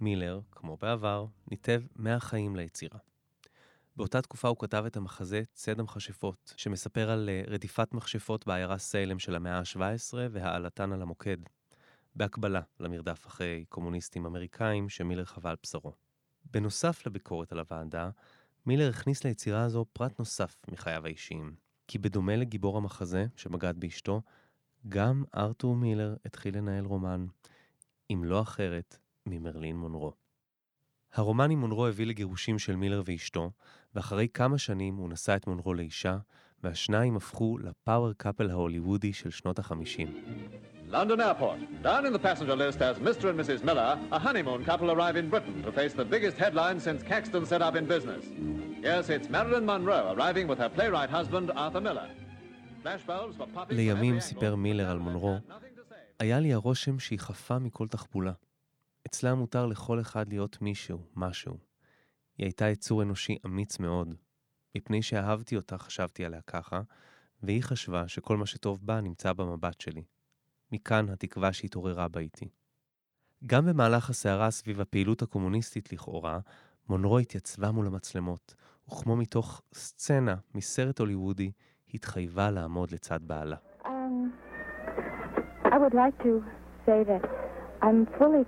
מילר, 0.00 0.40
כמו 0.52 0.76
בעבר, 0.76 1.26
ניתב 1.50 1.82
מהחיים 1.96 2.56
ליצירה. 2.56 2.98
באותה 3.96 4.22
תקופה 4.22 4.48
הוא 4.48 4.56
כתב 4.58 4.84
את 4.86 4.96
המחזה 4.96 5.42
ציד 5.52 5.80
המכשפות, 5.80 6.54
שמספר 6.56 7.10
על 7.10 7.28
אה, 7.28 7.42
רדיפת 7.46 7.92
מכשפות 7.92 8.46
בעיירה 8.46 8.78
סיילם 8.78 9.18
של 9.18 9.34
המאה 9.34 9.58
ה-17 9.58 10.14
והעלתן 10.30 10.92
על 10.92 11.02
המוקד, 11.02 11.36
בהקבלה 12.14 12.60
למרדף 12.80 13.26
אחרי 13.26 13.64
קומוניסטים 13.68 14.26
אמריקאים 14.26 14.88
שמילר 14.88 15.24
חווה 15.24 15.50
על 15.50 15.56
בשרו. 15.62 15.92
בנוסף 16.50 17.06
לביקורת 17.06 17.52
על 17.52 17.58
הוועדה, 17.58 18.10
מילר 18.68 18.88
הכניס 18.88 19.24
ליצירה 19.24 19.62
הזו 19.62 19.84
פרט 19.92 20.18
נוסף 20.18 20.56
מחייו 20.72 21.06
האישיים, 21.06 21.54
כי 21.86 21.98
בדומה 21.98 22.36
לגיבור 22.36 22.76
המחזה 22.76 23.26
שבגד 23.36 23.74
באשתו, 23.76 24.22
גם 24.88 25.24
ארתור 25.36 25.76
מילר 25.76 26.16
התחיל 26.24 26.56
לנהל 26.56 26.84
רומן, 26.84 27.26
אם 28.10 28.22
לא 28.24 28.42
אחרת, 28.42 28.98
ממרלין 29.26 29.76
מונרו. 29.76 30.12
הרומן 31.14 31.50
עם 31.50 31.60
מונרו 31.60 31.86
הביא 31.86 32.06
לגירושים 32.06 32.58
של 32.58 32.76
מילר 32.76 33.02
ואשתו, 33.04 33.50
ואחרי 33.94 34.28
כמה 34.34 34.58
שנים 34.58 34.96
הוא 34.96 35.10
נשא 35.10 35.36
את 35.36 35.46
מונרו 35.46 35.74
לאישה, 35.74 36.18
והשניים 36.62 37.16
הפכו 37.16 37.58
לפאוור 37.58 38.12
קאפל 38.12 38.50
ההוליוודי 38.50 39.12
של 39.12 39.30
שנות 39.30 39.58
החמישים. 39.58 40.08
London 40.90 41.20
Airport. 41.20 41.58
Down 41.82 42.06
in 42.06 42.12
the 42.14 42.18
passenger 42.18 42.56
list 42.56 42.80
as 42.80 42.96
Mr. 42.98 43.28
and 43.30 43.38
Mrs. 43.38 43.62
Miller, 43.62 43.98
a 44.10 44.18
honeymoon 44.18 44.64
couple 44.64 44.90
arrive 44.90 45.16
in 45.16 45.28
Britain 45.28 45.62
to 45.62 45.70
face 45.70 45.92
the 45.92 46.04
biggest 46.04 46.36
headline 46.38 46.80
since 46.80 47.02
Caxton 47.02 47.44
set 47.44 47.60
up 47.60 47.76
in 47.76 47.84
business. 47.84 48.24
Yes, 48.82 49.10
it's 49.10 49.28
Marilyn 49.28 49.66
Monroe 49.66 50.14
arriving 50.14 50.46
with 50.48 50.58
her 50.58 50.70
playwright 50.70 51.10
husband, 51.10 51.50
Arthur 51.54 51.80
Miller. 51.80 52.08
לימים 53.70 54.20
סיפר 54.20 54.54
מילר 54.56 54.90
על 54.90 54.98
מונרו, 54.98 55.38
היה 56.18 56.40
לי 56.40 56.52
הרושם 56.52 56.98
שהיא 56.98 57.18
חפה 57.18 57.58
מכל 57.58 57.88
תחבולה. 57.88 58.32
אצלה 59.06 59.34
מותר 59.34 59.66
לכל 59.66 60.00
אחד 60.00 60.28
להיות 60.28 60.62
מישהו, 60.62 60.98
משהו. 61.16 61.58
היא 62.38 62.44
הייתה 62.46 62.68
יצור 62.68 63.02
אנושי 63.02 63.38
אמיץ 63.46 63.78
מאוד. 63.78 64.14
מפני 64.74 65.02
שאהבתי 65.02 65.56
אותה 65.56 65.78
חשבתי 65.78 66.24
עליה 66.24 66.40
ככה, 66.40 66.80
והיא 67.42 67.62
חשבה 67.62 68.08
שכל 68.08 68.36
מה 68.36 68.46
שטוב 68.46 68.78
בה 68.82 69.00
נמצא 69.00 69.32
במבט 69.32 69.80
שלי. 69.80 70.02
מכאן 70.72 71.08
התקווה 71.08 71.52
שהתעוררה 71.52 72.08
בה 72.08 72.20
איתי. 72.20 72.48
גם 73.46 73.66
במהלך 73.66 74.10
הסערה 74.10 74.50
סביב 74.50 74.80
הפעילות 74.80 75.22
הקומוניסטית 75.22 75.92
לכאורה, 75.92 76.38
מונרו 76.88 77.18
התייצבה 77.18 77.70
מול 77.70 77.86
המצלמות, 77.86 78.54
וכמו 78.88 79.16
מתוך 79.16 79.62
סצנה 79.74 80.34
מסרט 80.54 80.98
הוליוודי, 80.98 81.50
התחייבה 81.94 82.50
לעמוד 82.50 82.90
לצד 82.90 83.18
בעלה. 83.22 83.56
Um, 83.84 83.88
I 85.64 85.78
would 85.78 85.94
like 85.94 86.18
to 86.24 86.42
say 86.86 87.04
that 87.04 87.24
I'm 87.82 88.06
fully. 88.18 88.38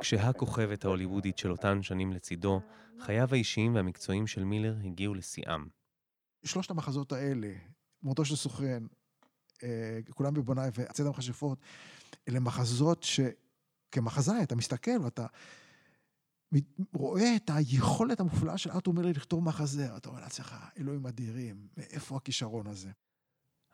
כשהכוכבת 0.00 0.84
ההוליוודית 0.84 1.38
של 1.38 1.50
אותן 1.50 1.82
שנים 1.82 2.12
לצידו, 2.12 2.60
חייו 2.98 3.28
האישיים 3.32 3.74
והמקצועיים 3.74 4.26
של 4.26 4.44
מילר 4.44 4.76
הגיעו 4.84 5.14
לשיאם. 5.14 5.66
שלושת 6.44 6.70
המחזות 6.70 7.12
האלה, 7.12 7.52
מותו 8.02 8.24
של 8.24 8.36
סוכן, 8.36 8.82
אה, 9.62 9.98
כולם 10.10 10.34
בבונאי 10.34 10.68
והצד 10.74 11.06
המכשפות, 11.06 11.58
אלה 12.28 12.40
מחזות 12.40 13.02
שכמחזאי 13.02 14.42
אתה 14.42 14.56
מסתכל 14.56 14.98
ואתה 15.02 15.26
רואה 16.92 17.36
את 17.36 17.50
היכולת 17.54 18.20
המופלאה 18.20 18.58
של 18.58 18.70
ארתור 18.70 18.94
מילר 18.94 19.08
לכתוב 19.08 19.44
מחזה, 19.44 19.96
אתה 19.96 20.08
אומר 20.08 20.20
לעצמך, 20.20 20.56
אלוהים 20.78 21.06
אדירים, 21.06 21.68
מאיפה 21.76 22.16
הכישרון 22.16 22.66
הזה? 22.66 22.90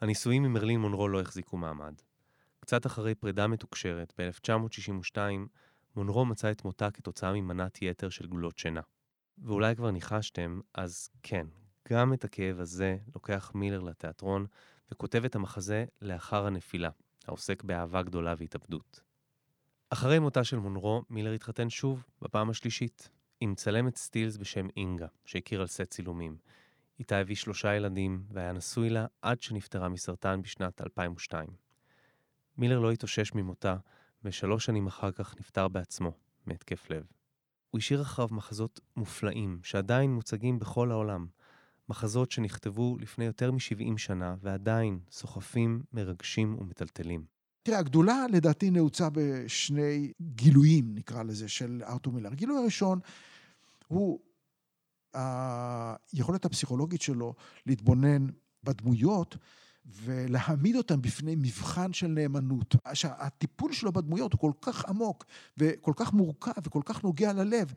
הנישואים 0.00 0.44
עם 0.44 0.52
מרלין 0.52 0.80
מונרו 0.80 1.08
לא 1.08 1.20
החזיקו 1.20 1.56
מעמד. 1.56 1.94
קצת 2.66 2.87
אחרי 2.87 3.14
פרידה 3.14 3.46
מתוקשרת, 3.46 4.12
ב-1962, 4.18 5.18
מונרו 5.96 6.24
מצא 6.24 6.50
את 6.50 6.64
מותה 6.64 6.90
כתוצאה 6.90 7.33
ממנת 7.33 7.83
יתר 7.83 8.09
של 8.09 8.26
גלולות 8.26 8.59
שינה. 8.59 8.81
ואולי 9.38 9.76
כבר 9.76 9.90
ניחשתם, 9.90 10.61
אז 10.74 11.11
כן, 11.22 11.46
גם 11.88 12.12
את 12.12 12.24
הכאב 12.24 12.61
הזה 12.61 12.96
לוקח 13.14 13.52
מילר 13.55 13.81
לתיאטרון 13.81 14.46
וכותב 14.92 15.24
את 15.24 15.35
המחזה 15.35 15.85
לאחר 16.02 16.46
הנפילה, 16.46 16.90
העוסק 17.26 17.62
באהבה 17.62 18.02
גדולה 18.02 18.35
והתאבדות. 18.38 19.00
אחרי 19.90 20.18
מותה 20.18 20.44
של 20.44 20.59
מונרו, 20.59 21.02
מילר 21.11 21.33
התחתן 21.33 21.70
שוב, 21.70 22.05
בפעם 22.22 22.50
השלישית, 22.50 23.09
עם 23.40 23.55
צלמת 23.55 23.96
סטילס 23.96 24.37
בשם 24.37 24.66
אינגה, 24.76 25.07
שהכיר 25.24 25.61
על 25.61 25.66
סט 25.66 25.83
צילומים. 25.90 26.37
איתה 26.98 27.18
הביא 27.18 27.37
שלושה 27.37 27.74
ילדים, 27.74 28.24
והיה 28.33 28.52
נשוי 28.52 28.90
לה 28.90 29.07
עד 29.22 29.42
שנפטרה 29.42 29.88
מסרטן 29.88 30.42
בשנת 30.42 30.81
2002. 30.81 31.65
מילר 32.58 32.78
לא 32.78 32.92
התאושש 32.92 33.34
ממותה, 33.34 33.76
ושלוש 34.24 34.64
שנים 34.64 34.86
אחר 34.86 35.12
כך 35.12 35.34
נפטר 35.40 35.68
בעצמו, 35.68 36.12
מהתקף 36.46 36.90
לב. 36.90 37.04
הוא 37.70 37.78
השאיר 37.78 38.02
אחריו 38.02 38.28
מחזות 38.30 38.80
מופלאים, 38.96 39.60
שעדיין 39.62 40.14
מוצגים 40.14 40.58
בכל 40.58 40.90
העולם. 40.90 41.26
מחזות 41.88 42.30
שנכתבו 42.30 42.96
לפני 43.00 43.24
יותר 43.24 43.52
מ-70 43.52 43.98
שנה, 43.98 44.34
ועדיין 44.40 44.98
סוחפים, 45.10 45.82
מרגשים 45.92 46.56
ומטלטלים. 46.58 47.24
תראה, 47.62 47.78
הגדולה 47.78 48.26
לדעתי 48.32 48.70
נעוצה 48.70 49.08
בשני 49.12 50.12
גילויים, 50.20 50.94
נקרא 50.94 51.22
לזה, 51.22 51.48
של 51.48 51.82
ארתור 51.86 52.12
מילר. 52.12 52.32
הגילוי 52.32 52.58
הראשון 52.58 53.00
הוא 53.86 54.20
היכולת 55.14 56.44
הפסיכולוגית 56.44 57.00
שלו 57.00 57.34
להתבונן 57.66 58.26
בדמויות 58.64 59.36
ולהעמיד 59.87 60.77
אותם 60.77 61.03
בפני 61.03 61.35
מבחן 61.37 61.92
של 61.92 62.07
נאמנות. 62.07 62.77
שהטיפול 62.94 63.72
שלו 63.72 63.92
בדמויות 63.92 64.33
הוא 64.33 64.40
כל 64.40 64.53
כך 64.61 64.85
עמוק 64.85 65.25
וכל 65.59 65.92
כך 65.96 66.12
מורכב 66.12 66.53
וכל 66.64 66.83
כך 66.85 67.05
נוגע 67.05 67.33
ללב. 67.33 67.72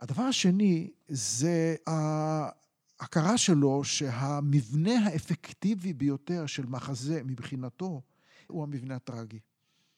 הדבר 0.00 0.22
השני 0.22 0.90
זה 1.08 1.76
ההכרה 1.86 3.38
שלו 3.38 3.84
שהמבנה 3.84 5.06
האפקטיבי 5.06 5.92
ביותר 5.92 6.46
של 6.46 6.66
מחזה 6.66 7.22
מבחינתו 7.24 8.02
הוא 8.46 8.62
המבנה 8.62 8.96
הטרגי. 8.96 9.38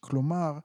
כלומר, 0.01 0.59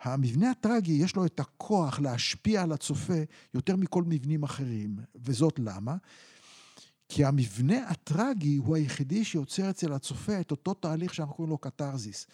המבנה 0.00 0.50
הטרגי 0.50 0.92
יש 0.92 1.16
לו 1.16 1.26
את 1.26 1.40
הכוח 1.40 2.00
להשפיע 2.00 2.62
על 2.62 2.72
הצופה 2.72 3.22
יותר 3.54 3.76
מכל 3.76 4.02
מבנים 4.06 4.42
אחרים, 4.42 4.96
וזאת 5.14 5.58
למה? 5.58 5.96
כי 7.08 7.24
המבנה 7.24 7.88
הטרגי 7.88 8.56
הוא 8.56 8.76
היחידי 8.76 9.24
שיוצר 9.24 9.70
אצל 9.70 9.92
הצופה 9.92 10.40
את 10.40 10.50
אותו 10.50 10.74
תהליך 10.74 11.14
שאנחנו 11.14 11.34
קוראים 11.34 11.50
לו 11.50 11.58
קתרזיס, 11.58 12.26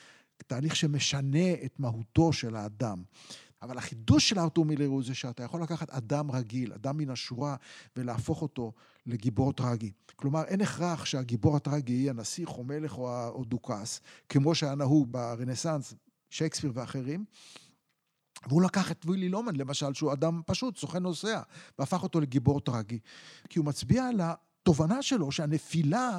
תהליך 0.47 0.77
שמשנה 0.77 1.53
את 1.65 1.81
מהותו 1.81 2.33
של 2.33 2.57
האדם. 2.57 3.03
אבל 3.63 3.79
החידוש 3.79 4.29
של 4.29 4.39
ארתור 4.39 4.65
מילר 4.65 4.87
הוא 4.87 5.05
זה 5.05 5.15
שאתה 5.15 5.43
יכול 5.43 5.63
לקחת 5.63 5.91
אדם 5.91 6.31
רגיל, 6.31 6.73
אדם 6.73 6.97
מן 6.97 7.11
השורה, 7.11 7.57
ולהפוך 7.97 8.43
אותו 8.43 8.73
לגיבור 9.07 9.53
טרגי. 9.53 9.93
כלומר, 10.17 10.45
אין 10.45 10.61
הכרח 10.61 11.05
שהגיבור 11.05 11.57
הטרגי 11.57 11.93
יהיה 11.93 12.11
הנסיך 12.11 12.49
או 12.49 12.65
מלך 12.65 12.99
או 12.99 13.45
דוכס, 13.45 14.01
כמו 14.29 14.55
שהיה 14.55 14.75
נהוג 14.75 15.13
ברנסאנס, 15.13 15.95
שייקספיר 16.31 16.73
ואחרים. 16.75 17.25
והוא 18.49 18.63
לקח 18.63 18.91
את 18.91 19.07
וילי 19.07 19.29
לומן, 19.29 19.57
למשל, 19.57 19.95
שהוא 19.95 20.13
אדם 20.13 20.41
פשוט, 20.47 20.79
סוכן 20.79 21.03
נוסע, 21.03 21.41
והפך 21.79 22.03
אותו 22.03 22.21
לגיבור 22.21 22.61
טרגי. 22.61 22.99
כי 23.49 23.59
הוא 23.59 23.67
מצביע 23.67 24.07
על 24.07 24.21
התובנה 24.65 25.03
שלו 25.03 25.33
שהנפילה 25.33 26.19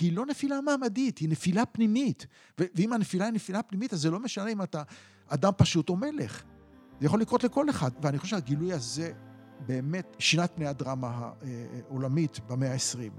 היא 0.00 0.12
לא 0.12 0.26
נפילה 0.26 0.60
מעמדית, 0.60 1.18
היא 1.18 1.28
נפילה 1.28 1.66
פנימית. 1.66 2.26
ואם 2.58 2.92
הנפילה 2.92 3.24
היא 3.24 3.32
נפילה 3.32 3.62
פנימית, 3.62 3.92
אז 3.92 4.00
זה 4.00 4.10
לא 4.10 4.20
משנה 4.20 4.48
אם 4.48 4.62
אתה 4.62 4.82
אדם 5.28 5.52
פשוט 5.56 5.88
או 5.88 5.96
מלך. 5.96 6.42
זה 7.00 7.06
יכול 7.06 7.20
לקרות 7.20 7.44
לכל 7.44 7.70
אחד, 7.70 7.90
ואני 8.02 8.18
חושב 8.18 8.36
שהגילוי 8.36 8.72
הזה 8.72 9.12
באמת 9.66 10.16
שינה 10.18 10.44
את 10.44 10.50
פני 10.54 10.66
הדרמה 10.66 11.32
העולמית 11.88 12.40
במאה 12.46 12.72
ה-20. 12.72 13.10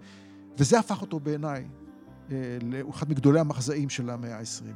וזה 0.57 0.79
הפך 0.79 1.01
אותו 1.01 1.19
בעיניי 1.19 1.67
אה, 2.31 2.57
לאחד 2.61 3.09
מגדולי 3.09 3.39
המחזאים 3.39 3.89
של 3.89 4.09
המאה 4.09 4.37
ה-20. 4.37 4.73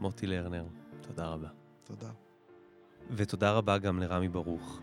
מוטי 0.00 0.26
לרנר, 0.26 0.66
תודה 1.00 1.26
רבה. 1.26 1.48
תודה. 1.84 2.10
ותודה 3.10 3.52
רבה 3.52 3.78
גם 3.78 3.98
לרמי 3.98 4.28
ברוך. 4.28 4.80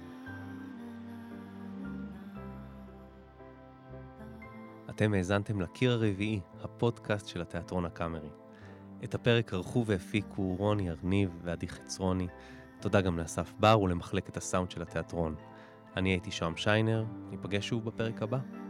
אתם 4.90 5.14
האזנתם 5.14 5.62
לקיר 5.62 5.92
הרביעי, 5.92 6.40
הפודקאסט 6.62 7.28
של 7.28 7.42
התיאטרון 7.42 7.86
הקאמרי. 7.86 8.30
את 9.04 9.16
הפרק 9.16 9.54
ערכו 9.54 9.86
והפיקו 9.86 10.56
רוני 10.56 10.90
ארניב 10.90 11.40
ועדי 11.44 11.68
חצרוני. 11.68 12.28
תודה 12.80 13.02
גם 13.02 13.20
לאסף 13.20 13.54
בר 13.60 13.82
ולמחלקת 13.82 14.38
הסאונד 14.38 14.72
של 14.72 14.82
התיאטרון. 14.82 15.36
אני 15.98 16.10
הייתי 16.10 16.32
שם 16.32 16.54
שיינר, 16.56 17.06
ניפגש 17.30 17.68
שוב 17.68 17.86
בפרק 17.86 18.22
הבא. 18.22 18.63